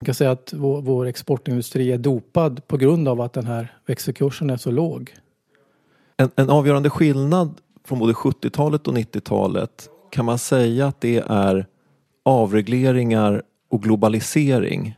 [0.00, 3.76] Man kan säga att vår, vår, exportindustri är dopad på grund av att den här
[3.86, 5.14] växelkursen är så låg.
[6.16, 11.66] En, en avgörande skillnad från både 70-talet och 90-talet kan man säga att det är
[12.22, 14.96] avregleringar och globalisering.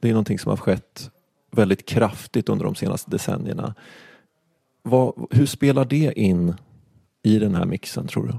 [0.00, 1.10] Det är någonting som har skett
[1.50, 3.74] väldigt kraftigt under de senaste decennierna.
[4.82, 6.54] Vad, hur spelar det in
[7.22, 8.34] i den här mixen tror du?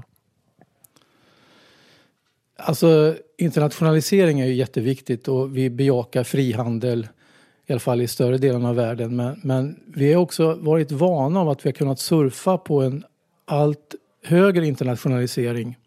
[2.56, 7.08] Alltså internationalisering är ju jätteviktigt och vi bejakar frihandel
[7.66, 9.16] i alla fall i större delen av världen.
[9.16, 13.04] Men, men vi har också varit vana av att vi har kunnat surfa på en
[13.44, 15.78] allt högre internationalisering.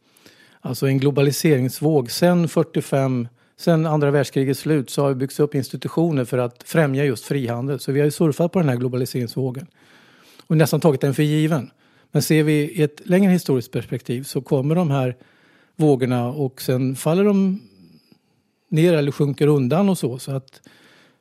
[0.61, 2.11] Alltså en globaliseringsvåg.
[2.11, 7.05] Sen 45, sen andra världskrigets slut så har det byggts upp institutioner för att främja
[7.05, 7.79] just frihandel.
[7.79, 9.67] Så vi har ju surfat på den här globaliseringsvågen
[10.47, 11.71] och nästan tagit den för given.
[12.11, 15.15] Men ser vi i ett längre historiskt perspektiv så kommer de här
[15.75, 17.61] vågorna och sen faller de
[18.69, 20.19] ner eller sjunker undan och så.
[20.19, 20.61] så att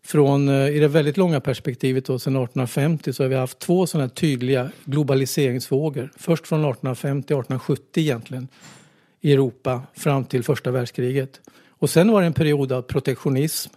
[0.04, 3.86] från, eh, I det väldigt långa perspektivet då, sedan 1850 så har vi haft två
[3.86, 6.12] sådana tydliga globaliseringsvågor.
[6.16, 8.48] Först från 1850 1870 egentligen
[9.20, 11.40] i Europa fram till första världskriget.
[11.68, 13.70] Och sen var det en period av protektionism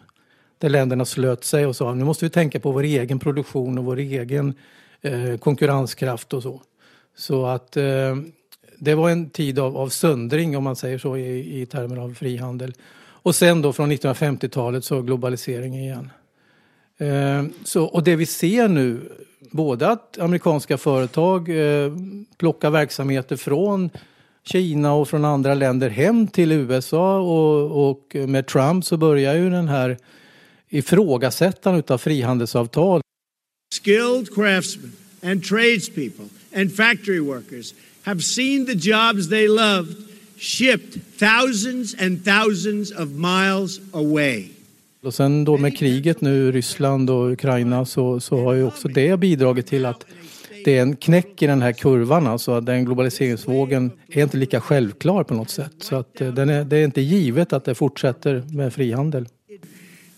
[0.57, 3.85] där länderna slöt sig och sa nu måste vi tänka på vår egen produktion och
[3.85, 4.53] vår egen
[5.01, 6.61] eh, konkurrenskraft och så.
[7.15, 8.15] Så att eh,
[8.77, 12.13] det var en tid av, av söndring om man säger så i, i termer av
[12.13, 12.73] frihandel.
[13.25, 16.09] Och sen då från 1950-talet så globalisering igen.
[16.97, 19.01] Eh, så, och det vi ser nu,
[19.51, 21.91] både att amerikanska företag eh,
[22.37, 23.89] plockar verksamheter från
[24.43, 29.49] Kina och från andra länder hem till USA och, och med Trump så börjar ju
[29.49, 29.97] den här
[30.69, 33.01] ifrågasättandet av frihandelsavtal.
[33.83, 34.91] Skilled craftsmen
[35.23, 37.73] and tradespeople and factory workers
[38.05, 39.95] have seen the jobs they loved
[40.37, 44.45] shipped thousands and thousands of miles away.
[45.03, 49.19] Och sen då med kriget nu, Ryssland och Ukraina, så, så har ju också det
[49.19, 50.05] bidragit till att
[50.65, 52.27] det är en knäck i den här kurvan.
[52.27, 55.73] Alltså den globaliseringsvågen är inte lika självklar på något sätt.
[55.79, 59.27] Så att eh, den är, det är inte givet att det fortsätter med frihandel.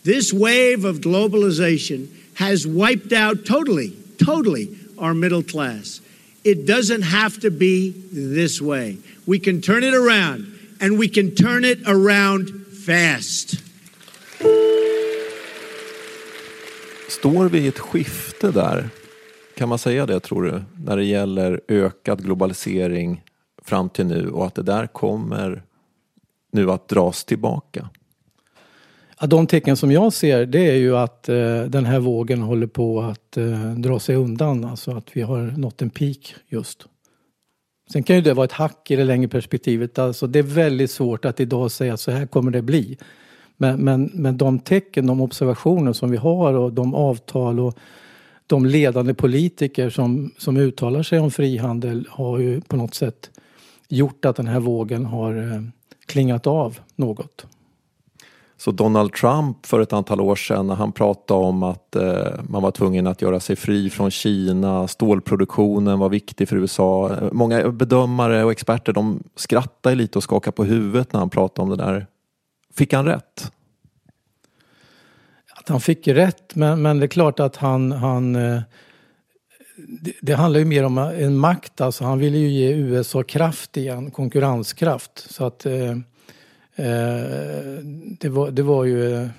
[0.03, 6.01] This wave of globalization has wiped out totally, totally our middle class.
[6.47, 8.97] It doesn't have to be this way.
[9.25, 10.45] We can turn it around
[10.79, 13.53] and we can turn it around fast.
[17.09, 18.89] Står vi i ett skifte där?
[19.57, 20.63] Kan man säga det tror du?
[20.85, 23.23] När det gäller ökad globalisering
[23.65, 25.63] fram till nu och att det där kommer
[26.51, 27.89] nu att dras tillbaka?
[29.19, 32.67] Ja, de tecken som jag ser det är ju att eh, den här vågen håller
[32.67, 34.65] på att eh, dra sig undan.
[34.65, 36.85] Alltså att vi har nått en peak just.
[37.93, 39.99] Sen kan ju det vara ett hack i det längre perspektivet.
[39.99, 42.97] Alltså det är väldigt svårt att idag säga att så här kommer det bli.
[43.57, 47.77] Men, men, men de tecken, de observationer som vi har och de avtal och
[48.47, 53.31] de ledande politiker som, som uttalar sig om frihandel har ju på något sätt
[53.87, 55.61] gjort att den här vågen har eh,
[56.05, 57.45] klingat av något.
[58.57, 62.63] Så Donald Trump för ett antal år sedan när han pratade om att eh, man
[62.63, 67.15] var tvungen att göra sig fri från Kina, stålproduktionen var viktig för USA.
[67.31, 71.77] Många bedömare och experter de skrattade lite och skakade på huvudet när han pratade om
[71.77, 72.07] det där.
[72.73, 73.51] Fick han rätt?
[75.55, 78.61] Att han fick rätt, men, men det är klart att han, han eh,
[80.01, 83.77] det, det, handlar ju mer om en makt, alltså han ville ju ge USA kraft
[83.77, 85.33] igen, konkurrenskraft.
[85.33, 85.97] Så att eh, Eh,
[86.77, 87.83] Eh,
[88.19, 89.29] det, var, det var ju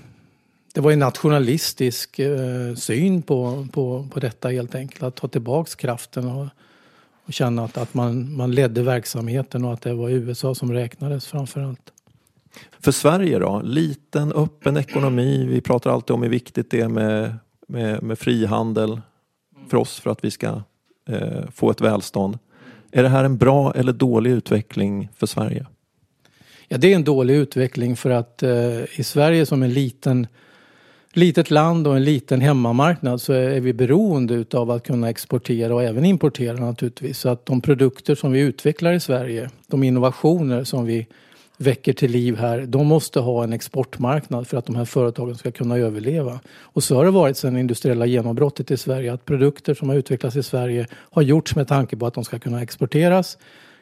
[0.74, 5.02] det var en nationalistisk eh, syn på, på, på detta helt enkelt.
[5.02, 6.46] Att ta tillbaks kraften och,
[7.26, 11.26] och känna att, att man, man ledde verksamheten och att det var USA som räknades
[11.26, 11.92] framför allt.
[12.80, 13.60] För Sverige då?
[13.64, 15.46] Liten öppen ekonomi.
[15.48, 17.36] Vi pratar alltid om hur viktigt det är med,
[17.68, 19.00] med, med frihandel
[19.68, 20.62] för oss för att vi ska
[21.08, 22.38] eh, få ett välstånd.
[22.90, 25.66] Är det här en bra eller dålig utveckling för Sverige?
[26.70, 30.26] Ja, det är en dålig utveckling för att eh, i Sverige som en liten
[31.12, 35.82] litet land och en liten hemmamarknad så är vi beroende utav att kunna exportera och
[35.82, 37.18] även importera naturligtvis.
[37.18, 41.06] Så att de produkter som vi utvecklar i Sverige, de innovationer som vi
[41.56, 45.50] väcker till liv här, de måste ha en exportmarknad för att de här företagen ska
[45.50, 46.40] kunna överleva.
[46.60, 50.36] Och så har det varit sedan industriella genombrottet i Sverige, att produkter som har utvecklats
[50.36, 53.38] i Sverige har gjorts med tanke på att de ska kunna exporteras.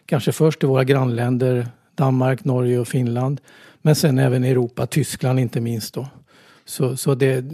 [0.06, 1.66] Kanske först till våra grannländer
[1.96, 3.40] Danmark, Norge och Finland.
[3.82, 6.08] Men sen även Europa, Tyskland inte minst då.
[6.64, 7.44] Så, så det,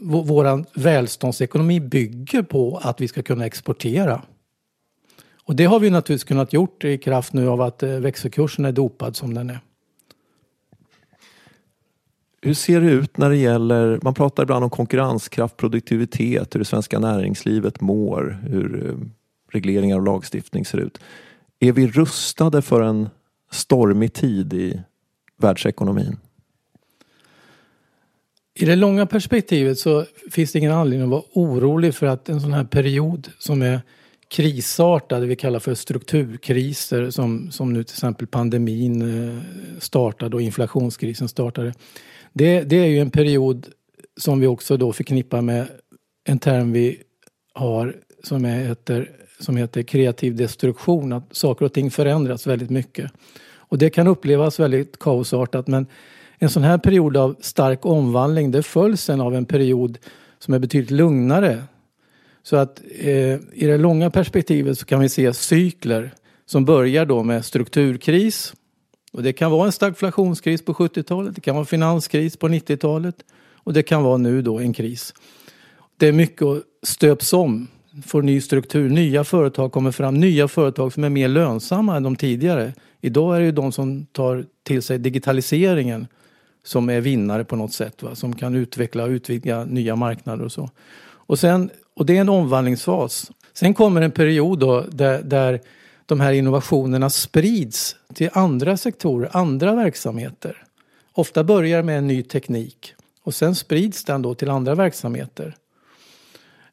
[0.00, 4.22] vår välståndsekonomi bygger på att vi ska kunna exportera.
[5.44, 8.72] Och det har vi naturligtvis kunnat gjort i kraft nu av att eh, växelkursen är
[8.72, 9.60] dopad som den är.
[12.42, 16.64] Hur ser det ut när det gäller, man pratar ibland om konkurrenskraft, produktivitet, hur det
[16.64, 19.06] svenska näringslivet mår, hur eh,
[19.52, 21.00] regleringar och lagstiftning ser ut.
[21.60, 23.08] Är vi rustade för en
[23.50, 24.80] stormig tid i
[25.36, 26.16] världsekonomin?
[28.54, 32.40] I det långa perspektivet så finns det ingen anledning att vara orolig för att en
[32.40, 33.80] sån här period som är
[34.28, 39.42] krisartad, det vi kallar för strukturkriser som, som nu till exempel pandemin eh,
[39.78, 41.74] startade och inflationskrisen startade.
[42.32, 43.66] Det, det är ju en period
[44.16, 45.66] som vi också då förknippar med
[46.24, 47.02] en term vi
[47.54, 49.10] har som heter
[49.40, 53.10] som heter kreativ destruktion, att saker och ting förändras väldigt mycket.
[53.52, 55.86] Och det kan upplevas väldigt kaosartat men
[56.38, 59.98] en sån här period av stark omvandling det följs sen av en period
[60.38, 61.62] som är betydligt lugnare.
[62.42, 66.14] Så att eh, i det långa perspektivet så kan vi se cykler
[66.46, 68.54] som börjar då med strukturkris.
[69.12, 73.16] Och det kan vara en stagflationskris på 70-talet, det kan vara finanskris på 90-talet
[73.54, 75.14] och det kan vara nu då en kris.
[75.96, 77.68] Det är mycket att stöps om
[78.06, 82.16] får ny struktur, nya företag kommer fram, nya företag som är mer lönsamma än de
[82.16, 82.72] tidigare.
[83.00, 86.06] Idag är det ju de som tar till sig digitaliseringen
[86.64, 88.14] som är vinnare på något sätt, va?
[88.14, 90.70] som kan utveckla och utvidga nya marknader och så.
[91.02, 93.30] Och, sen, och det är en omvandlingsfas.
[93.52, 95.60] Sen kommer en period då där, där
[96.06, 100.64] de här innovationerna sprids till andra sektorer, andra verksamheter.
[101.12, 105.56] Ofta börjar med en ny teknik och sen sprids den då till andra verksamheter.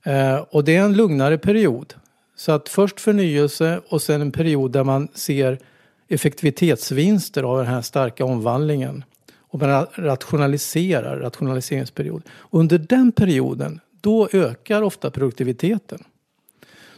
[0.08, 1.94] Eh, och det är en lugnare period.
[2.36, 5.60] Så att först förnyelse och sen en period där man ser
[6.08, 9.04] effektivitetsvinster av den här starka omvandlingen.
[9.40, 12.24] Och man rationaliserar, rationaliseringsperiod.
[12.52, 16.04] Under den perioden, då ökar ofta produktiviteten.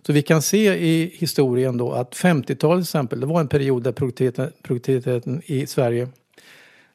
[0.06, 3.84] Så vi kan se i historien då att 50-talet till exempel, det var en period
[3.84, 6.08] där produktiviteten, produktiviteten i Sverige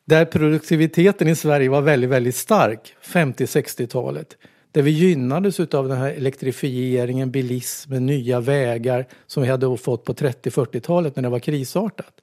[0.04, 4.36] där produktiviteten i Sverige var väldigt, väldigt stark, 50-60-talet.
[4.74, 10.14] Där vi gynnades av den här elektrifieringen, bilismen, nya vägar som vi hade fått på
[10.14, 12.20] 30-40-talet när det var krisartat.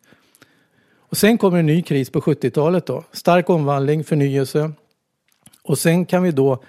[0.98, 3.04] Och sen kommer en ny kris på 70-talet då.
[3.12, 4.72] Stark omvandling, förnyelse.
[5.64, 6.64] Och sen kan vi då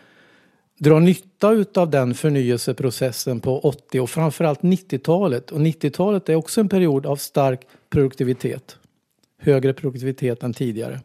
[0.79, 5.51] dra nytta av den förnyelseprocessen på 80 och framförallt 90-talet.
[5.51, 7.61] Och 90-talet är också en period av stark
[7.91, 8.77] produktivitet.
[9.39, 11.01] Högre produktivitet än tidigare.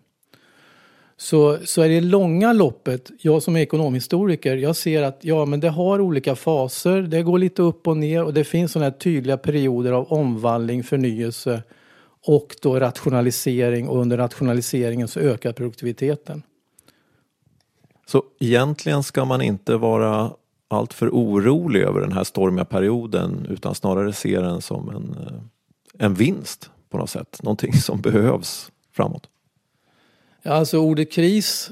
[1.19, 5.59] Så, så är det långa loppet, jag som är ekonomhistoriker, jag ser att ja, men
[5.59, 8.97] det har olika faser, det går lite upp och ner och det finns sådana här
[8.97, 11.63] tydliga perioder av omvandling, förnyelse
[12.27, 16.43] och då rationalisering och under rationaliseringen så ökar produktiviteten.
[18.05, 20.31] Så egentligen ska man inte vara
[20.67, 26.13] alltför orolig över den här stormiga perioden utan snarare se den som en, eh, en
[26.13, 29.29] vinst på något sätt, någonting som behövs framåt.
[30.47, 31.71] Ja, alltså ordet kris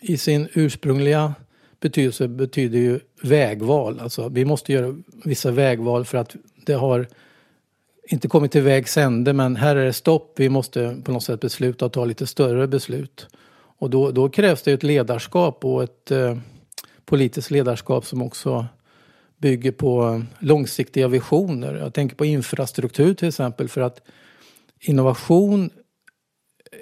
[0.00, 1.34] i sin ursprungliga
[1.80, 4.00] betydelse betyder ju vägval.
[4.00, 6.36] Alltså vi måste göra vissa vägval för att
[6.66, 7.08] det har
[8.08, 10.32] inte kommit till vägs ände men här är det stopp.
[10.36, 13.26] Vi måste på något sätt besluta och ta lite större beslut.
[13.78, 16.38] Och då, då krävs det ett ledarskap och ett eh,
[17.04, 18.66] politiskt ledarskap som också
[19.38, 21.74] bygger på långsiktiga visioner.
[21.74, 24.00] Jag tänker på infrastruktur till exempel för att
[24.80, 25.70] innovation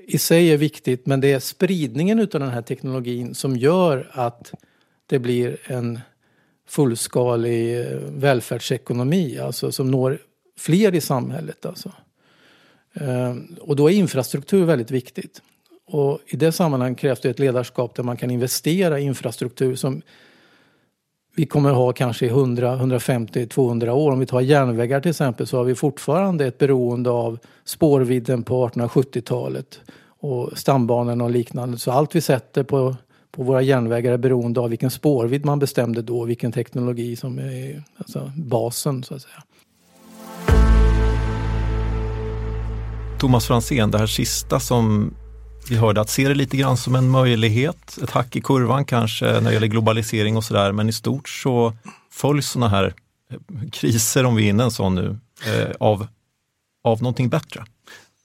[0.07, 4.53] i sig är viktigt men det är spridningen utav den här teknologin som gör att
[5.07, 6.01] det blir en
[6.68, 10.18] fullskalig eh, välfärdsekonomi, alltså som når
[10.59, 11.66] fler i samhället.
[11.66, 11.93] Alltså.
[12.95, 15.43] Eh, och då är infrastruktur väldigt viktigt.
[15.87, 20.03] Och i det sammanhanget krävs det ett ledarskap där man kan investera i infrastruktur som
[21.37, 24.12] vi kommer ha kanske i 100, 150, 200 år.
[24.12, 28.68] Om vi tar järnvägar till exempel så har vi fortfarande ett beroende av spårvidden på
[28.68, 29.80] 1870-talet
[30.20, 31.78] och stambanorna och liknande.
[31.78, 32.97] Så allt vi sätter på,
[33.32, 37.82] på våra järnvägar är beroende av vilken spårvidd man bestämde då, vilken teknologi som är
[37.99, 39.43] alltså basen så att säga.
[43.18, 45.14] Thomas Franzén, det här sista som
[45.71, 49.25] vi hörde, att se det lite grann som en möjlighet, ett hack i kurvan kanske
[49.25, 51.77] när det gäller globalisering och sådär, men i stort så
[52.11, 52.95] följs sådana här
[53.31, 56.07] eh, kriser, om vi är inne en sån nu, eh, av,
[56.85, 57.64] av någonting bättre?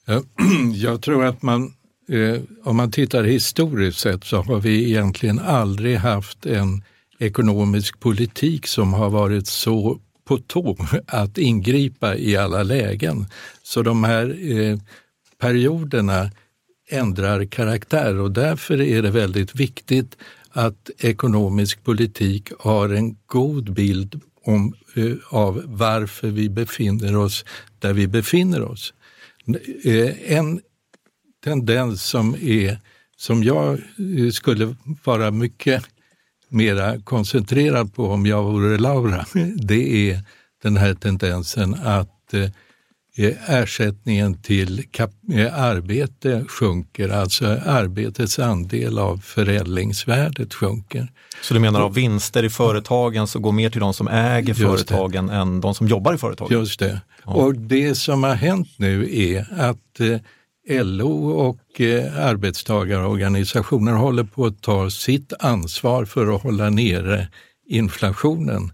[0.74, 1.74] Jag tror att man,
[2.08, 6.82] eh, om man tittar historiskt sett så har vi egentligen aldrig haft en
[7.18, 10.76] ekonomisk politik som har varit så på tå
[11.06, 13.26] att ingripa i alla lägen.
[13.62, 14.78] Så de här eh,
[15.38, 16.30] perioderna
[16.92, 20.16] ändrar karaktär och därför är det väldigt viktigt
[20.50, 27.44] att ekonomisk politik har en god bild om, eh, av varför vi befinner oss
[27.78, 28.94] där vi befinner oss.
[29.84, 30.60] Eh, en
[31.44, 32.78] tendens som, är,
[33.16, 35.84] som jag eh, skulle vara mycket
[36.48, 39.26] mera koncentrerad på om jag vore Laura,
[39.56, 40.20] det är
[40.62, 42.50] den här tendensen att eh,
[43.16, 44.84] ersättningen till
[45.52, 51.08] arbete sjunker, alltså arbetets andel av förädlingsvärdet sjunker.
[51.42, 55.30] Så du menar av vinster i företagen så går mer till de som äger företagen
[55.30, 56.58] än de som jobbar i företagen?
[56.58, 57.00] Just det.
[57.24, 57.32] Ja.
[57.32, 64.46] Och det som har hänt nu är att eh, LO och eh, arbetstagarorganisationer håller på
[64.46, 67.28] att ta sitt ansvar för att hålla nere
[67.68, 68.72] inflationen.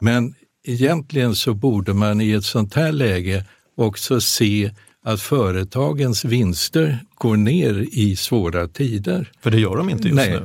[0.00, 3.44] Men egentligen så borde man i ett sånt här läge
[3.80, 4.70] också se
[5.02, 9.32] att företagens vinster går ner i svåra tider.
[9.40, 10.40] För det gör de inte just Nej.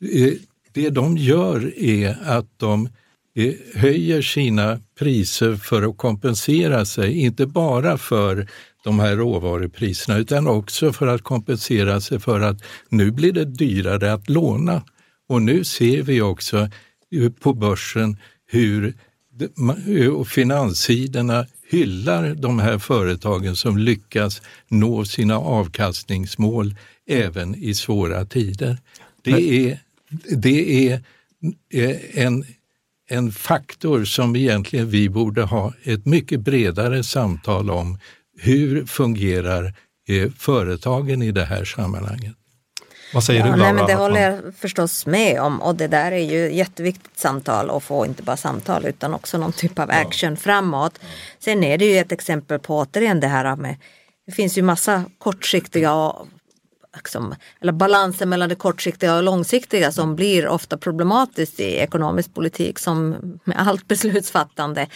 [0.00, 0.26] nu?
[0.26, 0.32] Eh,
[0.72, 2.88] det de gör är att de
[3.34, 8.48] eh, höjer sina priser för att kompensera sig, inte bara för
[8.84, 14.12] de här råvarupriserna utan också för att kompensera sig för att nu blir det dyrare
[14.12, 14.82] att låna.
[15.28, 16.68] Och nu ser vi också
[17.14, 18.16] eh, på börsen
[18.46, 18.94] hur
[20.24, 26.74] finanssidorna hyllar de här företagen som lyckas nå sina avkastningsmål
[27.06, 28.78] även i svåra tider.
[29.22, 29.78] Det är,
[30.36, 31.00] det är
[32.14, 32.44] en,
[33.08, 37.98] en faktor som egentligen vi borde ha ett mycket bredare samtal om.
[38.38, 39.74] Hur fungerar
[40.08, 42.36] eh, företagen i det här sammanhanget?
[43.14, 43.64] Vad säger ja, du Laura?
[43.64, 47.70] Nej, men det håller jag förstås med om och det där är ju jätteviktigt samtal
[47.70, 50.36] och få inte bara samtal utan också någon typ av action ja.
[50.36, 50.98] framåt.
[51.38, 53.76] Sen är det ju ett exempel på återigen det här med
[54.26, 56.12] det finns ju massa kortsiktiga
[56.96, 62.78] liksom, eller balansen mellan det kortsiktiga och långsiktiga som blir ofta problematiskt i ekonomisk politik
[62.78, 64.86] som med allt beslutsfattande.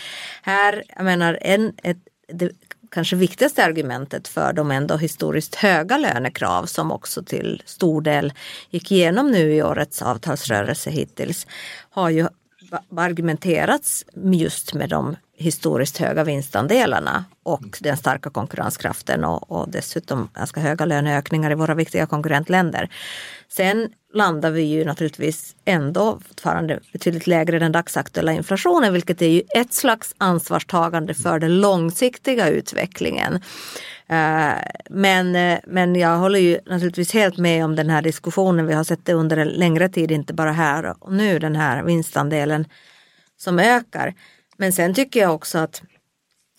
[0.42, 1.98] Här, jag menar, en, ett,
[2.32, 2.50] det
[2.96, 8.32] kanske viktigaste argumentet för de ändå historiskt höga lönekrav som också till stor del
[8.70, 11.46] gick igenom nu i årets avtalsrörelse hittills
[11.90, 12.28] har ju
[12.96, 20.60] argumenterats just med de historiskt höga vinstandelarna och den starka konkurrenskraften och, och dessutom ganska
[20.60, 22.88] höga löneökningar i våra viktiga konkurrentländer.
[23.48, 29.42] Sen landar vi ju naturligtvis ändå fortfarande betydligt lägre den dagsaktuella inflationen vilket är ju
[29.54, 33.34] ett slags ansvarstagande för den långsiktiga utvecklingen.
[34.08, 34.52] Eh,
[34.90, 38.66] men, eh, men jag håller ju naturligtvis helt med om den här diskussionen.
[38.66, 41.82] Vi har sett det under en längre tid, inte bara här och nu, den här
[41.82, 42.64] vinstandelen
[43.36, 44.14] som ökar.
[44.56, 45.82] Men sen tycker jag också att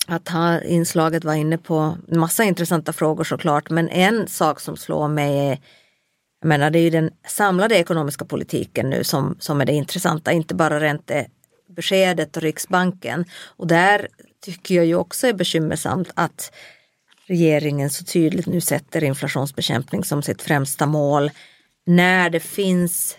[0.10, 5.08] att ha inslaget var inne på massa intressanta frågor såklart, men en sak som slår
[5.08, 5.60] mig är
[6.39, 10.32] jag menar, det är ju den samlade ekonomiska politiken nu som, som är det intressanta,
[10.32, 13.26] inte bara räntebeskedet eh, och Riksbanken.
[13.43, 14.08] Och där
[14.41, 16.52] tycker jag ju också är bekymmersamt att
[17.28, 21.32] regeringen så tydligt nu sätter inflationsbekämpning som sitt främsta mål.
[21.86, 23.18] När det finns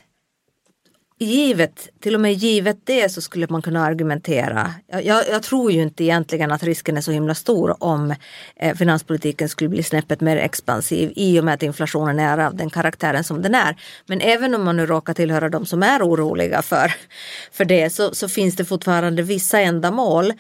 [1.19, 4.75] givet, till och med givet det så skulle man kunna argumentera.
[4.87, 8.15] Jag, jag, tror ju inte egentligen att risken är så himla stor om
[8.57, 12.71] eh, finanspolitiken skulle bli snäppet mer expansiv i och med att inflationen är av den
[12.71, 13.77] karaktären som den är.
[14.07, 16.95] Men även om man nu råkar tillhöra de som är oroliga för,
[17.53, 20.33] för det så, så finns det fortfarande vissa ändamål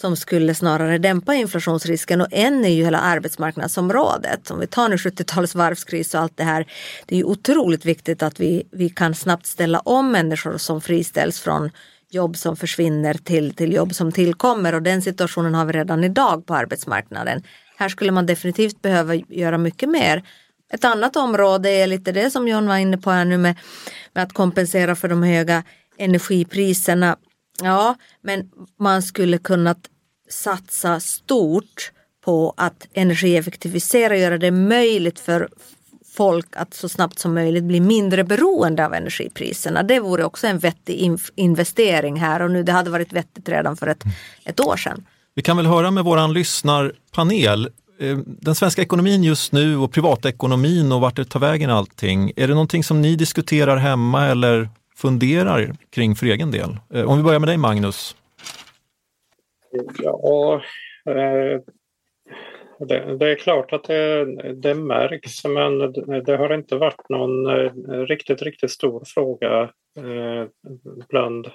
[0.00, 4.50] som skulle snarare dämpa inflationsrisken och en är ju hela arbetsmarknadsområdet.
[4.50, 6.66] Om vi tar nu 70-talets varvskris och allt det här.
[7.06, 11.40] Det är ju otroligt viktigt att vi, vi kan snabbt ställa om människor som friställs
[11.40, 11.70] från
[12.10, 16.46] jobb som försvinner till, till jobb som tillkommer och den situationen har vi redan idag
[16.46, 17.42] på arbetsmarknaden.
[17.76, 20.22] Här skulle man definitivt behöva göra mycket mer.
[20.72, 23.54] Ett annat område är lite det som John var inne på här nu med,
[24.12, 25.62] med att kompensera för de höga
[25.98, 27.16] energipriserna.
[27.62, 29.74] Ja, men man skulle kunna
[30.30, 31.92] satsa stort
[32.24, 35.48] på att energieffektivisera och göra det möjligt för
[36.16, 39.82] folk att så snabbt som möjligt bli mindre beroende av energipriserna.
[39.82, 42.62] Det vore också en vettig investering här och nu.
[42.62, 44.04] Det hade varit vettigt redan för ett,
[44.44, 45.06] ett år sedan.
[45.34, 47.68] Vi kan väl höra med våran lyssnarpanel.
[48.00, 52.32] Eh, den svenska ekonomin just nu och privatekonomin och vart det tar vägen allting.
[52.36, 56.76] Är det någonting som ni diskuterar hemma eller funderar kring för egen del?
[56.94, 58.16] Eh, om vi börjar med dig Magnus.
[59.98, 60.62] Ja,
[61.08, 61.60] eh,
[62.78, 65.78] det, det, är klart att det, det märks men
[66.24, 67.72] det har inte varit någon eh,
[68.06, 69.62] riktigt, riktigt stor fråga
[69.98, 70.48] eh,
[71.08, 71.46] bland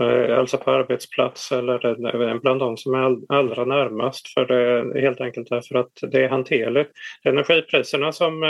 [0.00, 5.50] eh, alltså på arbetsplats eller bland de som är allra närmast för det helt enkelt
[5.50, 6.90] därför att det är hanterligt.
[7.24, 8.42] Energipriserna som,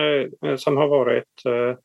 [0.57, 1.77] som har varit Eh,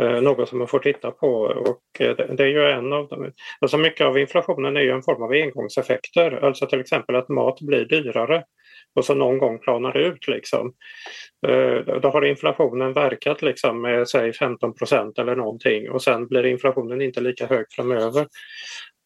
[0.00, 3.32] Eh, något som man får titta på och eh, det är ju en av dem.
[3.60, 7.60] Alltså mycket av inflationen är ju en form av engångseffekter, alltså till exempel att mat
[7.60, 8.44] blir dyrare
[8.94, 10.28] och så någon gång planar ut.
[10.28, 10.72] Liksom.
[11.46, 16.46] Eh, då har inflationen verkat liksom med säg 15 procent eller någonting och sen blir
[16.46, 18.26] inflationen inte lika hög framöver.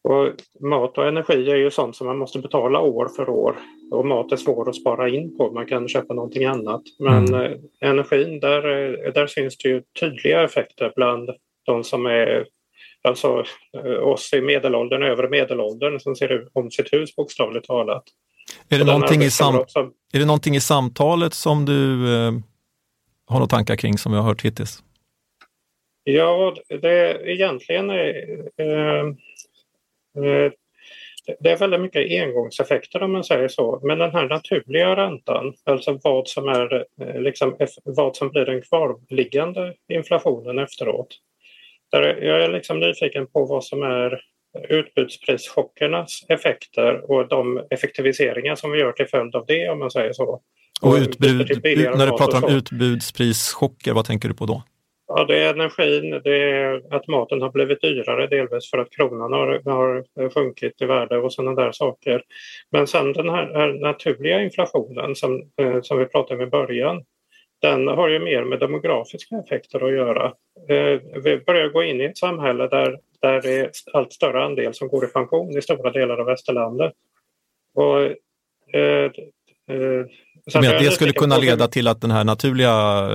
[0.05, 3.55] Och mat och energi är ju sånt som man måste betala år för år
[3.91, 6.81] och mat är svår att spara in på, man kan köpa någonting annat.
[6.99, 7.41] Men mm.
[7.41, 11.29] Eh, energin, där, eh, där syns det ju tydliga effekter bland
[11.65, 12.45] de som är
[13.01, 13.43] alltså
[13.77, 18.03] eh, oss i medelåldern, övre medelåldern som ser om sitt hus bokstavligt talat.
[18.69, 19.93] Är det, någonting i, sam som...
[20.13, 22.31] är det någonting i samtalet som du eh,
[23.27, 24.83] har några tankar kring som vi har hört hittills?
[26.03, 28.13] Ja, det egentligen är
[28.57, 29.13] eh,
[31.39, 33.79] det är väldigt mycket engångseffekter om man säger så.
[33.83, 38.61] Men den här naturliga räntan, alltså vad som, är, eh, liksom, vad som blir den
[38.61, 41.07] kvarliggande inflationen efteråt.
[41.91, 44.21] Där jag är liksom nyfiken på vad som är
[44.69, 50.13] utbudsprischockernas effekter och de effektiviseringar som vi gör till följd av det om man säger
[50.13, 50.41] så.
[50.81, 51.37] Och utbud,
[51.97, 54.63] när du pratar om utbudsprisschocker, vad tänker du på då?
[55.07, 59.33] Ja, det är energin, det är att maten har blivit dyrare delvis för att kronan
[59.33, 62.23] har, har sjunkit i värde och sådana där saker.
[62.71, 67.03] Men sen den här, naturliga inflationen som, eh, som vi pratade om i början,
[67.61, 70.25] den har ju mer med demografiska effekter att göra.
[70.69, 74.73] Eh, vi börjar gå in i ett samhälle där, där det är allt större andel
[74.73, 76.93] som går i pension i stora delar av västerlandet.
[77.75, 78.01] Och,
[78.79, 79.11] eh,
[79.69, 80.05] eh,
[80.61, 83.07] det skulle kunna leda till att den här naturliga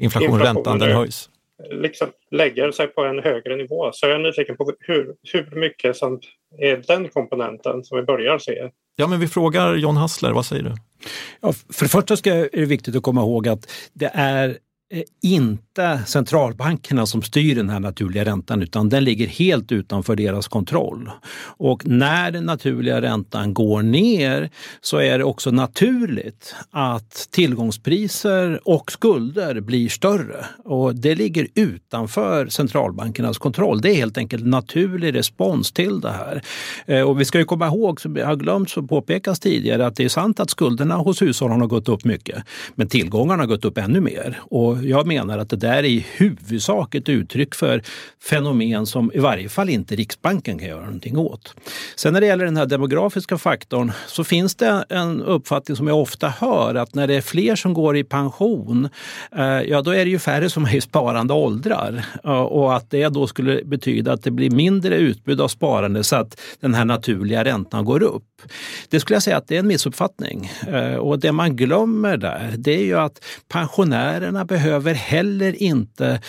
[0.00, 1.28] inflation, räntan, den höjs?
[1.70, 3.90] Liksom lägger sig på en högre nivå.
[3.92, 6.20] Så jag är nyfiken på hur, hur mycket som
[6.58, 8.70] är den komponenten som vi börjar se.
[8.96, 10.74] Ja, men vi frågar John Hassler, vad säger du?
[11.40, 14.58] Ja, för det första ska, är det viktigt att komma ihåg att det är
[15.22, 21.10] inte centralbankerna som styr den här naturliga räntan utan den ligger helt utanför deras kontroll.
[21.42, 28.92] Och när den naturliga räntan går ner så är det också naturligt att tillgångspriser och
[28.92, 30.46] skulder blir större.
[30.64, 33.80] Och det ligger utanför centralbankernas kontroll.
[33.80, 36.42] Det är helt enkelt naturlig respons till det här.
[36.86, 39.96] Eh, och vi ska ju komma ihåg, som jag har glömt att påpekas tidigare, att
[39.96, 42.44] det är sant att skulderna hos hushållen har gått upp mycket.
[42.74, 44.40] Men tillgångarna har gått upp ännu mer.
[44.42, 47.82] Och jag menar att det där är i huvudsak ett uttryck för
[48.22, 51.54] fenomen som i varje fall inte Riksbanken kan göra någonting åt.
[51.96, 56.00] Sen när det gäller den här demografiska faktorn så finns det en uppfattning som jag
[56.00, 58.88] ofta hör att när det är fler som går i pension,
[59.36, 62.90] eh, ja då är det ju färre som är i sparande åldrar eh, och att
[62.90, 66.84] det då skulle betyda att det blir mindre utbud av sparande så att den här
[66.84, 68.24] naturliga räntan går upp.
[68.88, 72.54] Det skulle jag säga att det är en missuppfattning eh, och det man glömmer där
[72.58, 76.20] det är ju att pensionärerna behöver behöver heller inte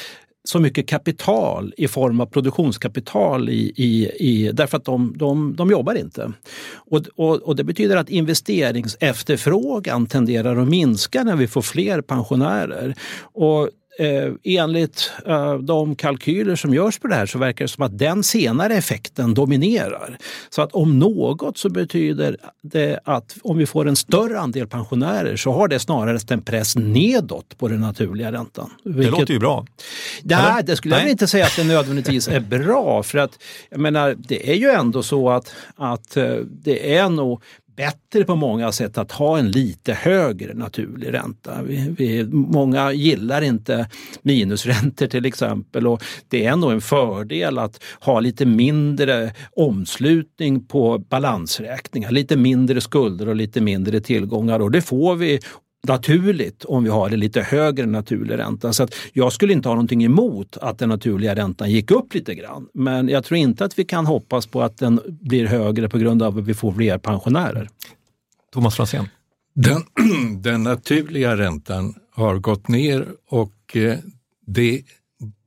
[0.43, 5.71] så mycket kapital i form av produktionskapital i, i, i, därför att de, de, de
[5.71, 6.31] jobbar inte.
[6.75, 12.95] Och, och, och, det betyder att investeringsefterfrågan tenderar att minska när vi får fler pensionärer.
[13.21, 13.69] Och
[13.99, 17.97] eh, enligt eh, de kalkyler som görs på det här så verkar det som att
[17.97, 20.17] den senare effekten dominerar.
[20.49, 25.35] Så att om något så betyder det att om vi får en större andel pensionärer
[25.35, 28.69] så har det snarare en press nedåt på den naturliga räntan.
[28.83, 29.11] Vilket...
[29.11, 29.65] Det låter ju bra.
[30.23, 31.03] Nej, det skulle Nej.
[31.03, 33.31] jag inte säga att det nödvändigtvis är bra för att
[33.69, 37.43] jag menar, det är ju ändå så att, att eh, det är nog
[37.81, 41.63] bättre på många sätt att ha en lite högre naturlig ränta.
[41.63, 43.89] Vi, vi, många gillar inte
[44.21, 50.97] minusräntor till exempel och det är nog en fördel att ha lite mindre omslutning på
[50.97, 55.39] balansräkningar, lite mindre skulder och lite mindre tillgångar och det får vi
[55.87, 58.73] naturligt om vi har en lite högre naturlig ränta.
[58.73, 62.35] Så att jag skulle inte ha någonting emot att den naturliga räntan gick upp lite
[62.35, 62.67] grann.
[62.73, 66.23] Men jag tror inte att vi kan hoppas på att den blir högre på grund
[66.23, 67.69] av att vi får fler pensionärer.
[68.53, 69.07] Thomas Franzén?
[69.53, 69.83] Den,
[70.41, 73.97] den naturliga räntan har gått ner och eh,
[74.47, 74.81] det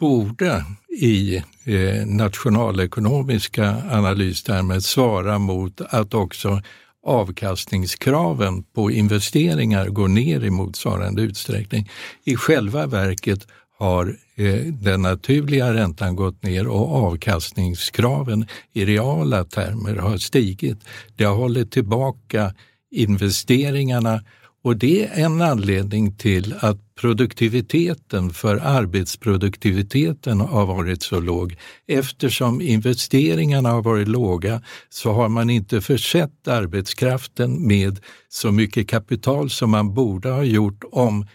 [0.00, 0.64] borde
[1.00, 6.62] i eh, nationalekonomiska analystermer svara mot att också
[7.04, 11.90] avkastningskraven på investeringar går ner i motsvarande utsträckning.
[12.24, 13.46] I själva verket
[13.78, 20.78] har eh, den naturliga räntan gått ner och avkastningskraven i reala termer har stigit.
[21.16, 22.54] Det har hållit tillbaka
[22.90, 24.20] investeringarna
[24.64, 31.56] och det är en anledning till att produktiviteten för arbetsproduktiviteten har varit så låg.
[31.86, 39.50] Eftersom investeringarna har varit låga så har man inte försett arbetskraften med så mycket kapital
[39.50, 41.26] som man borde ha gjort om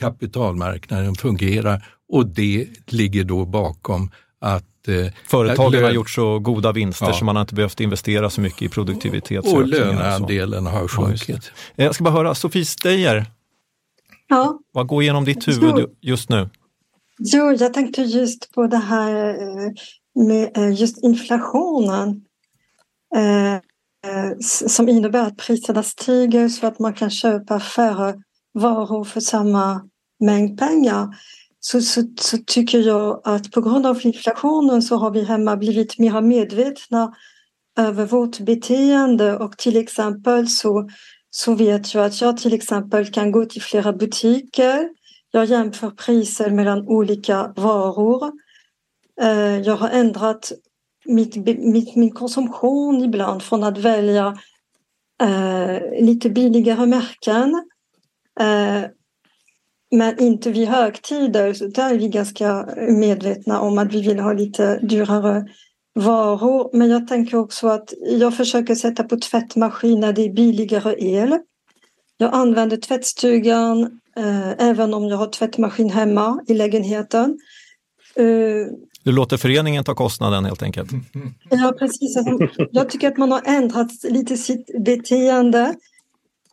[0.00, 4.10] kapitalmarknaden fungerar och det ligger då bakom
[4.40, 7.12] att Eh, Företagen har gjort så goda vinster ja.
[7.12, 9.46] så man har inte behövt investera så mycket i produktivitet.
[9.46, 11.52] Och löneandelen har sjunkit.
[11.76, 13.26] Ja, Jag ska bara höra, Sofie Steijer,
[14.28, 14.58] ja.
[14.72, 16.48] vad går igenom ditt huvud just nu?
[17.18, 19.72] Jo, jag tänkte just på det här eh,
[20.24, 22.20] med eh, just inflationen
[24.40, 28.14] som innebär att priserna stiger så att man kan köpa färre
[28.54, 29.82] varor för samma
[30.20, 31.08] mängd pengar
[31.66, 35.98] så, så, så, tycker jag att på grund av inflationen så har vi hemma blivit
[35.98, 37.14] mer medvetna
[37.78, 40.88] över vårt beteende och till exempel så,
[41.30, 44.88] så vet jag att jag till exempel kan gå till flera butiker.
[45.30, 48.32] Jag jämför priser mellan olika varor.
[49.20, 50.52] Eh, jag har ändrat
[51.04, 54.38] mitt, mitt, min konsumtion ibland från att välja
[55.22, 57.64] eh, lite billigare märken
[58.40, 58.84] eh,
[59.96, 61.52] men inte vid högtider.
[61.52, 65.44] Så där är vi ganska medvetna om att vi vill ha lite dyrare
[65.94, 66.70] varor.
[66.76, 71.38] Men jag tänker också att jag försöker sätta på tvättmaskin när det är billigare el.
[72.16, 77.38] Jag använder tvättstugan eh, även om jag har tvättmaskin hemma i lägenheten.
[78.16, 78.24] Eh,
[79.02, 80.90] du låter föreningen ta kostnaden helt enkelt?
[81.50, 82.16] Ja, precis.
[82.70, 85.74] Jag tycker att man har ändrat lite sitt beteende.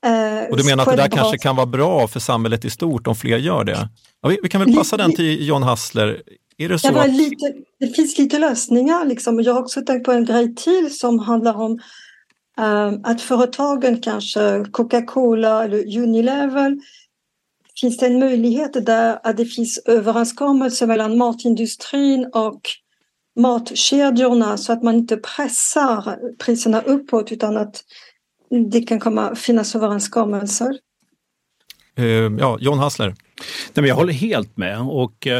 [0.05, 3.07] Eh, och du menar att det där kanske kan vara bra för samhället i stort
[3.07, 3.89] om fler gör det?
[4.21, 6.21] Ja, vi, vi, kan väl passa den till John Hassler.
[6.57, 7.09] Är det, så att...
[7.09, 9.05] lite, det finns lite lösningar.
[9.05, 9.39] Liksom.
[9.39, 11.71] Jag har också tänkt på en grej till som handlar om
[12.61, 16.77] um, att företagen, kanske Coca-Cola eller Unilever,
[17.81, 22.61] finns det en möjlighet där att det finns överenskommelser mellan matindustrin och
[23.39, 27.83] matkedjorna så att man inte pressar priserna uppåt utan att
[28.71, 30.77] det kan komma finnas överenskommelser.
[31.99, 32.05] Uh,
[32.39, 33.07] ja, John Hassler.
[33.07, 33.15] Nej,
[33.73, 35.39] men jag håller helt med och uh,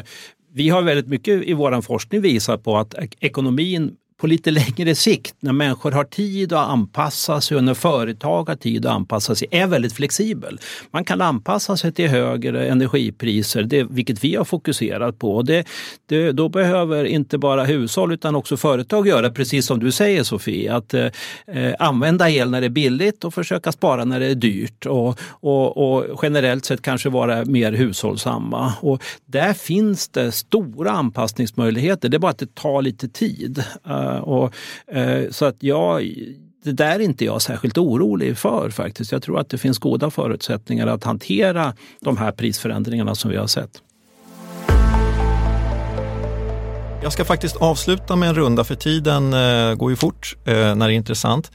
[0.54, 5.36] vi har väldigt mycket i vår forskning visat på att ekonomin på lite längre sikt
[5.40, 9.48] när människor har tid att anpassa sig och när företag har tid att anpassa sig
[9.52, 10.60] är väldigt flexibel.
[10.92, 15.42] Man kan anpassa sig till högre energipriser, det, vilket vi har fokuserat på.
[15.42, 15.68] Det,
[16.06, 20.74] det, då behöver inte bara hushåll utan också företag göra precis som du säger Sofie,
[20.74, 21.08] att eh,
[21.80, 25.78] använda el när det är billigt och försöka spara när det är dyrt och, och,
[25.78, 28.74] och generellt sett kanske vara mer hushållsamma.
[28.82, 33.64] Och där finns det stora anpassningsmöjligheter, det är bara att det tar lite tid.
[33.88, 34.54] Uh, och,
[34.88, 36.02] eh, så att jag,
[36.64, 39.12] det där är inte jag särskilt orolig för faktiskt.
[39.12, 43.48] Jag tror att det finns goda förutsättningar att hantera de här prisförändringarna som vi har
[43.48, 43.82] sett.
[47.04, 50.88] Jag ska faktiskt avsluta med en runda för tiden eh, går ju fort eh, när
[50.88, 51.52] det är intressant.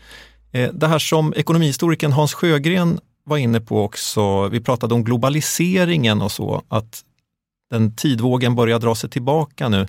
[0.72, 6.32] Det här som ekonomihistorikern Hans Sjögren var inne på också, vi pratade om globaliseringen och
[6.32, 7.04] så, att
[7.70, 9.86] den tidvågen börjar dra sig tillbaka nu.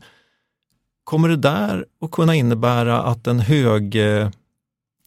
[1.08, 4.30] Kommer det där att kunna innebära att en hög, eh,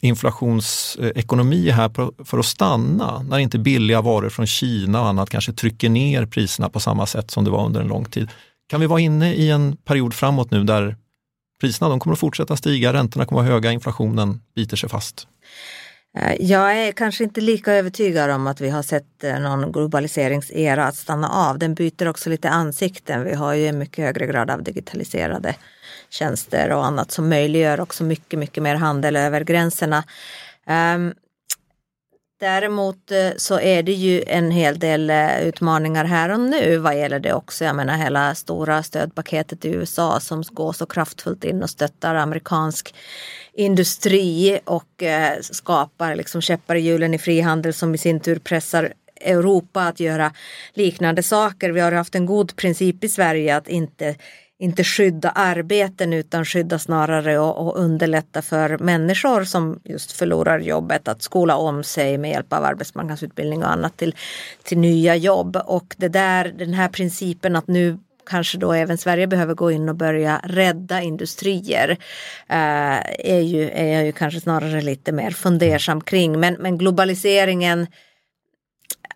[0.01, 5.53] inflationsekonomi är här för att stanna när inte billiga varor från Kina och annat kanske
[5.53, 8.28] trycker ner priserna på samma sätt som det var under en lång tid.
[8.68, 10.96] Kan vi vara inne i en period framåt nu där
[11.61, 15.28] priserna de kommer att fortsätta stiga, räntorna kommer att vara höga, inflationen biter sig fast?
[16.18, 20.86] Eh, jag är kanske inte lika övertygad om att vi har sett eh, någon globaliseringsera
[20.86, 21.59] att stanna av.
[21.59, 23.24] Den byter också lite ansikten.
[23.24, 25.55] Vi har ju en mycket högre grad av digitaliserade
[26.11, 30.05] tjänster och annat som möjliggör också mycket, mycket mer handel över gränserna.
[30.66, 31.14] Ehm,
[32.41, 36.99] däremot eh, så är det ju en hel del eh, utmaningar här och nu vad
[36.99, 37.64] gäller det också.
[37.64, 42.95] Jag menar hela stora stödpaketet i USA som går så kraftfullt in och stöttar amerikansk
[43.53, 48.93] industri och eh, skapar liksom käppar i hjulen i frihandel som i sin tur pressar
[49.20, 50.32] Europa att göra
[50.74, 51.70] liknande saker.
[51.70, 54.14] Vi har haft en god princip i Sverige att inte
[54.61, 61.08] inte skydda arbeten utan skydda snarare och, och, underlätta för människor som just förlorar jobbet
[61.08, 64.14] att skola om sig med hjälp av arbetsmarknadsutbildning och annat till,
[64.62, 65.56] till nya jobb.
[65.56, 69.88] Och det där, den här principen att nu kanske då även Sverige behöver gå in
[69.88, 71.90] och börja rädda industrier
[72.48, 76.40] eh, är, ju, är jag ju kanske snarare lite mer fundersam kring.
[76.40, 77.86] Men, men globaliseringen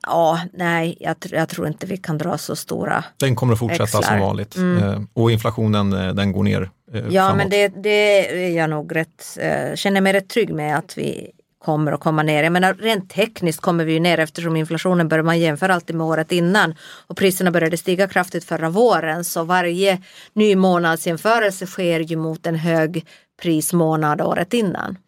[0.07, 3.83] Ja, nej, jag, jag, tror inte vi kan dra så stora Den kommer att fortsätta
[3.83, 4.03] växlar.
[4.03, 4.83] som vanligt mm.
[4.83, 7.37] Eh, och inflationen eh, den går ner Ja, framåt.
[7.37, 9.39] men det, det är jag nog rätt,
[9.75, 11.31] känner mig rätt trygg med att vi
[11.65, 12.43] kommer att komma ner.
[12.43, 16.07] Jag menar rent tekniskt kommer vi ju ner eftersom inflationen börjar man jämföra alltid med
[16.07, 16.75] året innan
[17.07, 20.03] och priserna började stiga kraftigt förra våren så varje
[20.33, 23.07] ny månadsjämförelse sker ju mot en hög
[23.43, 24.99] prismånad året innan.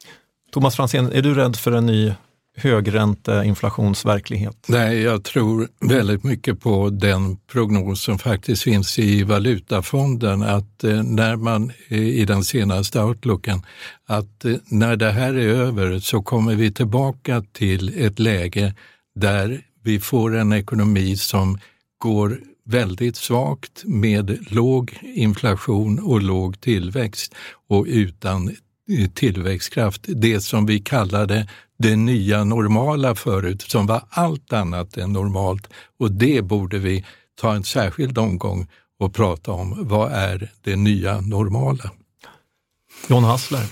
[0.52, 2.12] Thomas Franzén, är du rädd för en ny
[2.56, 4.66] högränteinflationsverklighet?
[4.68, 11.02] Nej, jag tror väldigt mycket på den prognos som faktiskt finns i Valutafonden att eh,
[11.02, 13.62] när man eh, i den senaste outlooken
[14.06, 18.74] att eh, när det här är över så kommer vi tillbaka till ett läge
[19.14, 21.58] där vi får en ekonomi som
[21.98, 27.34] går väldigt svagt med låg inflation och låg tillväxt
[27.68, 28.56] och utan
[28.88, 30.04] Eh, tillväxtkraft.
[30.08, 35.68] Det som vi kallade det nya normala förut som var allt annat än normalt
[35.98, 37.04] och det borde vi
[37.40, 38.66] ta en särskild omgång
[38.98, 39.88] och prata om.
[39.88, 41.90] Vad är det nya normala?
[43.08, 43.66] John Hassler.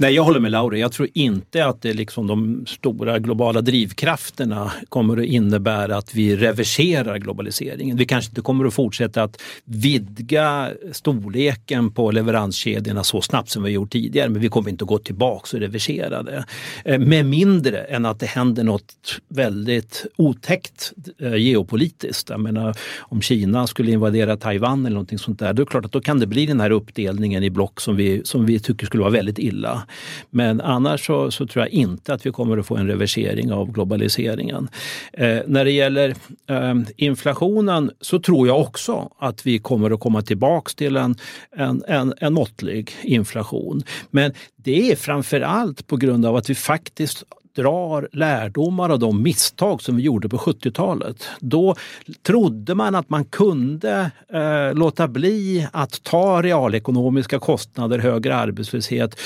[0.00, 0.78] Nej, jag håller med Laura.
[0.78, 6.36] Jag tror inte att det liksom de stora globala drivkrafterna kommer att innebära att vi
[6.36, 7.96] reverserar globaliseringen.
[7.96, 13.70] Vi kanske inte kommer att fortsätta att vidga storleken på leveranskedjorna så snabbt som vi
[13.70, 16.44] gjort tidigare, men vi kommer inte att gå tillbaks och reversera det.
[16.84, 22.30] Eh, med mindre än att det händer något väldigt otäckt eh, geopolitiskt.
[22.30, 25.84] Jag menar, om Kina skulle invadera Taiwan eller någonting sånt där, då är det klart
[25.84, 28.86] att då kan det bli den här uppdelningen i block som vi, som vi tycker
[28.86, 29.82] skulle vara väldigt illa.
[30.30, 33.72] Men annars så, så, tror jag inte att vi kommer att få en reversering av
[33.72, 34.68] globaliseringen.
[35.12, 36.14] Eh, när det gäller
[36.48, 41.16] eh, inflationen så tror jag också att vi kommer att komma tillbaks till en,
[41.56, 43.82] en, en, en måttlig inflation.
[44.10, 47.24] Men det är framför allt på grund av att vi faktiskt
[47.58, 51.28] drar lärdomar av de misstag som vi gjorde på 70-talet.
[51.40, 51.74] Då
[52.22, 59.20] trodde man att man kunde eh, låta bli att ta realekonomiska kostnader, högre arbetslöshet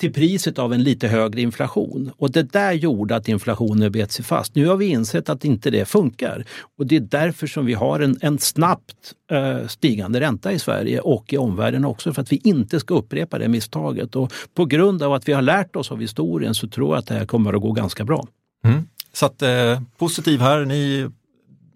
[0.00, 2.10] till priset av en lite högre inflation.
[2.16, 4.54] Och det där gjorde att inflationen bet sig fast.
[4.54, 6.44] Nu har vi insett att inte det funkar
[6.78, 11.00] och det är därför som vi har en, en snabbt eh, stigande ränta i Sverige
[11.00, 14.16] och i omvärlden också för att vi inte ska upprepa det misstaget.
[14.16, 17.06] Och på grund av att vi har lärt oss av historien så tror jag att
[17.06, 18.26] det här kommer att gå ganska bra.
[18.64, 18.88] Mm.
[19.12, 21.10] Så att, eh, positiv här, ni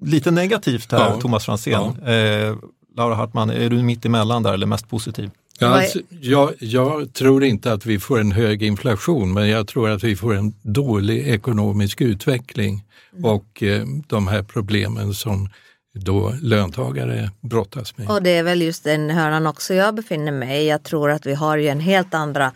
[0.03, 1.21] lite negativt här, ja.
[1.21, 1.73] Thomas Franzén.
[2.05, 2.13] Ja.
[2.13, 2.57] Eh,
[2.97, 5.31] Laura Hartman, är du mitt emellan där eller mest positiv?
[5.61, 9.91] Ja, alltså, jag, jag, tror inte att vi får en hög inflation men jag tror
[9.91, 13.25] att vi får en dålig ekonomisk utveckling mm.
[13.25, 15.49] och eh, de här problemen som
[15.95, 18.09] då löntagare brottas med.
[18.09, 20.69] Och det är väl just den hörnan också jag befinner mig i.
[20.69, 22.53] Jag tror att vi har ju en helt andra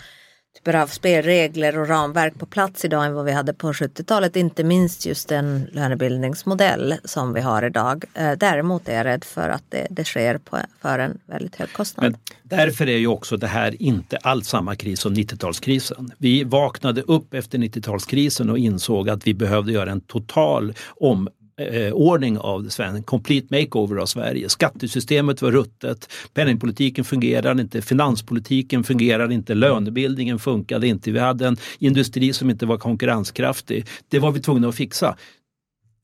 [0.65, 4.37] typer av spelregler och ramverk på plats idag än vad vi hade på 70-talet.
[4.37, 8.05] Inte minst just den lönebildningsmodell som vi har idag.
[8.15, 11.73] Eh, däremot är jag rädd för att det, det sker på, för en väldigt hög
[11.73, 12.05] kostnad.
[12.05, 16.11] Men därför är ju också det här inte alls samma kris som 90-talskrisen.
[16.19, 21.29] Vi vaknade upp efter 90-talskrisen och insåg att vi behövde göra en total om
[21.61, 24.49] eh, ordning av Sverige, en complete makeover av Sverige.
[24.49, 31.11] Skattesystemet var ruttet, penningpolitiken fungerade inte, finanspolitiken fungerade inte, lönebildningen funkade inte.
[31.11, 33.87] Vi hade en industri som inte var konkurrenskraftig.
[34.09, 35.17] Det var vi tvungna att fixa.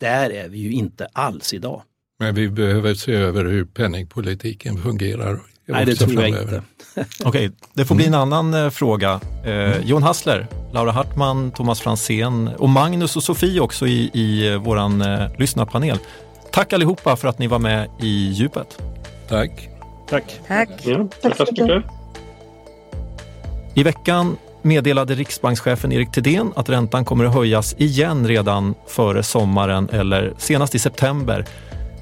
[0.01, 1.83] Där är vi ju inte alls idag.
[2.19, 5.41] Men vi behöver se över hur penningpolitiken fungerar.
[5.71, 6.63] Nej, det tror jag inte.
[6.95, 9.21] Okej, okay, det får bli en annan eh, fråga.
[9.45, 14.79] Eh, Jon Hassler, Laura Hartman, Thomas Fransén och Magnus och Sofie också i, i vår
[14.79, 15.99] eh, lyssnarpanel.
[16.53, 18.79] Tack allihopa för att ni var med i djupet.
[19.29, 19.69] Tack.
[20.09, 20.41] Tack.
[20.49, 20.69] Tack.
[20.83, 21.83] Ja, tack så mycket.
[23.75, 29.89] I veckan meddelade riksbankschefen Erik Thedéen att räntan kommer att höjas igen redan före sommaren
[29.93, 31.45] eller senast i september.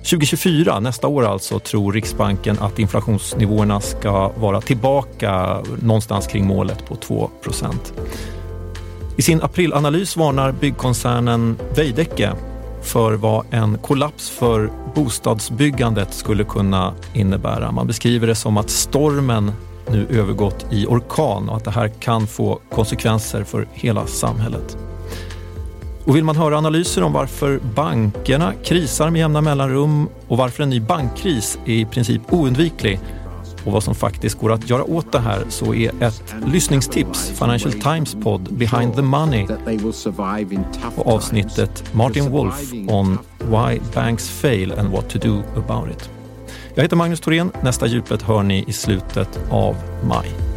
[0.03, 6.95] 2024, nästa år alltså, tror Riksbanken att inflationsnivåerna ska vara tillbaka någonstans kring målet på
[6.95, 7.75] 2%
[9.17, 12.33] I sin aprilanalys varnar byggkoncernen Veidekke
[12.83, 17.73] för vad en kollaps för bostadsbyggandet skulle kunna innebära.
[17.73, 19.53] Man beskriver det som att stormen
[19.91, 24.88] nu övergått i orkan och att det här kan få konsekvenser för hela samhället.
[26.09, 30.71] Och vill man höra analyser om varför bankerna krisar med jämna mellanrum och varför en
[30.71, 33.01] ny bankkris är i princip oundviklig
[33.65, 37.73] och vad som faktiskt går att göra åt det här så är ett lyssningstips Financial
[37.73, 39.47] Times podd Behind the Money
[40.97, 46.11] och avsnittet Martin Wolf on Why Banks Fail and What to Do About It.
[46.75, 47.53] Jag heter Magnus Thorén.
[47.63, 49.77] Nästa djupet hör ni i slutet av
[50.09, 50.48] maj.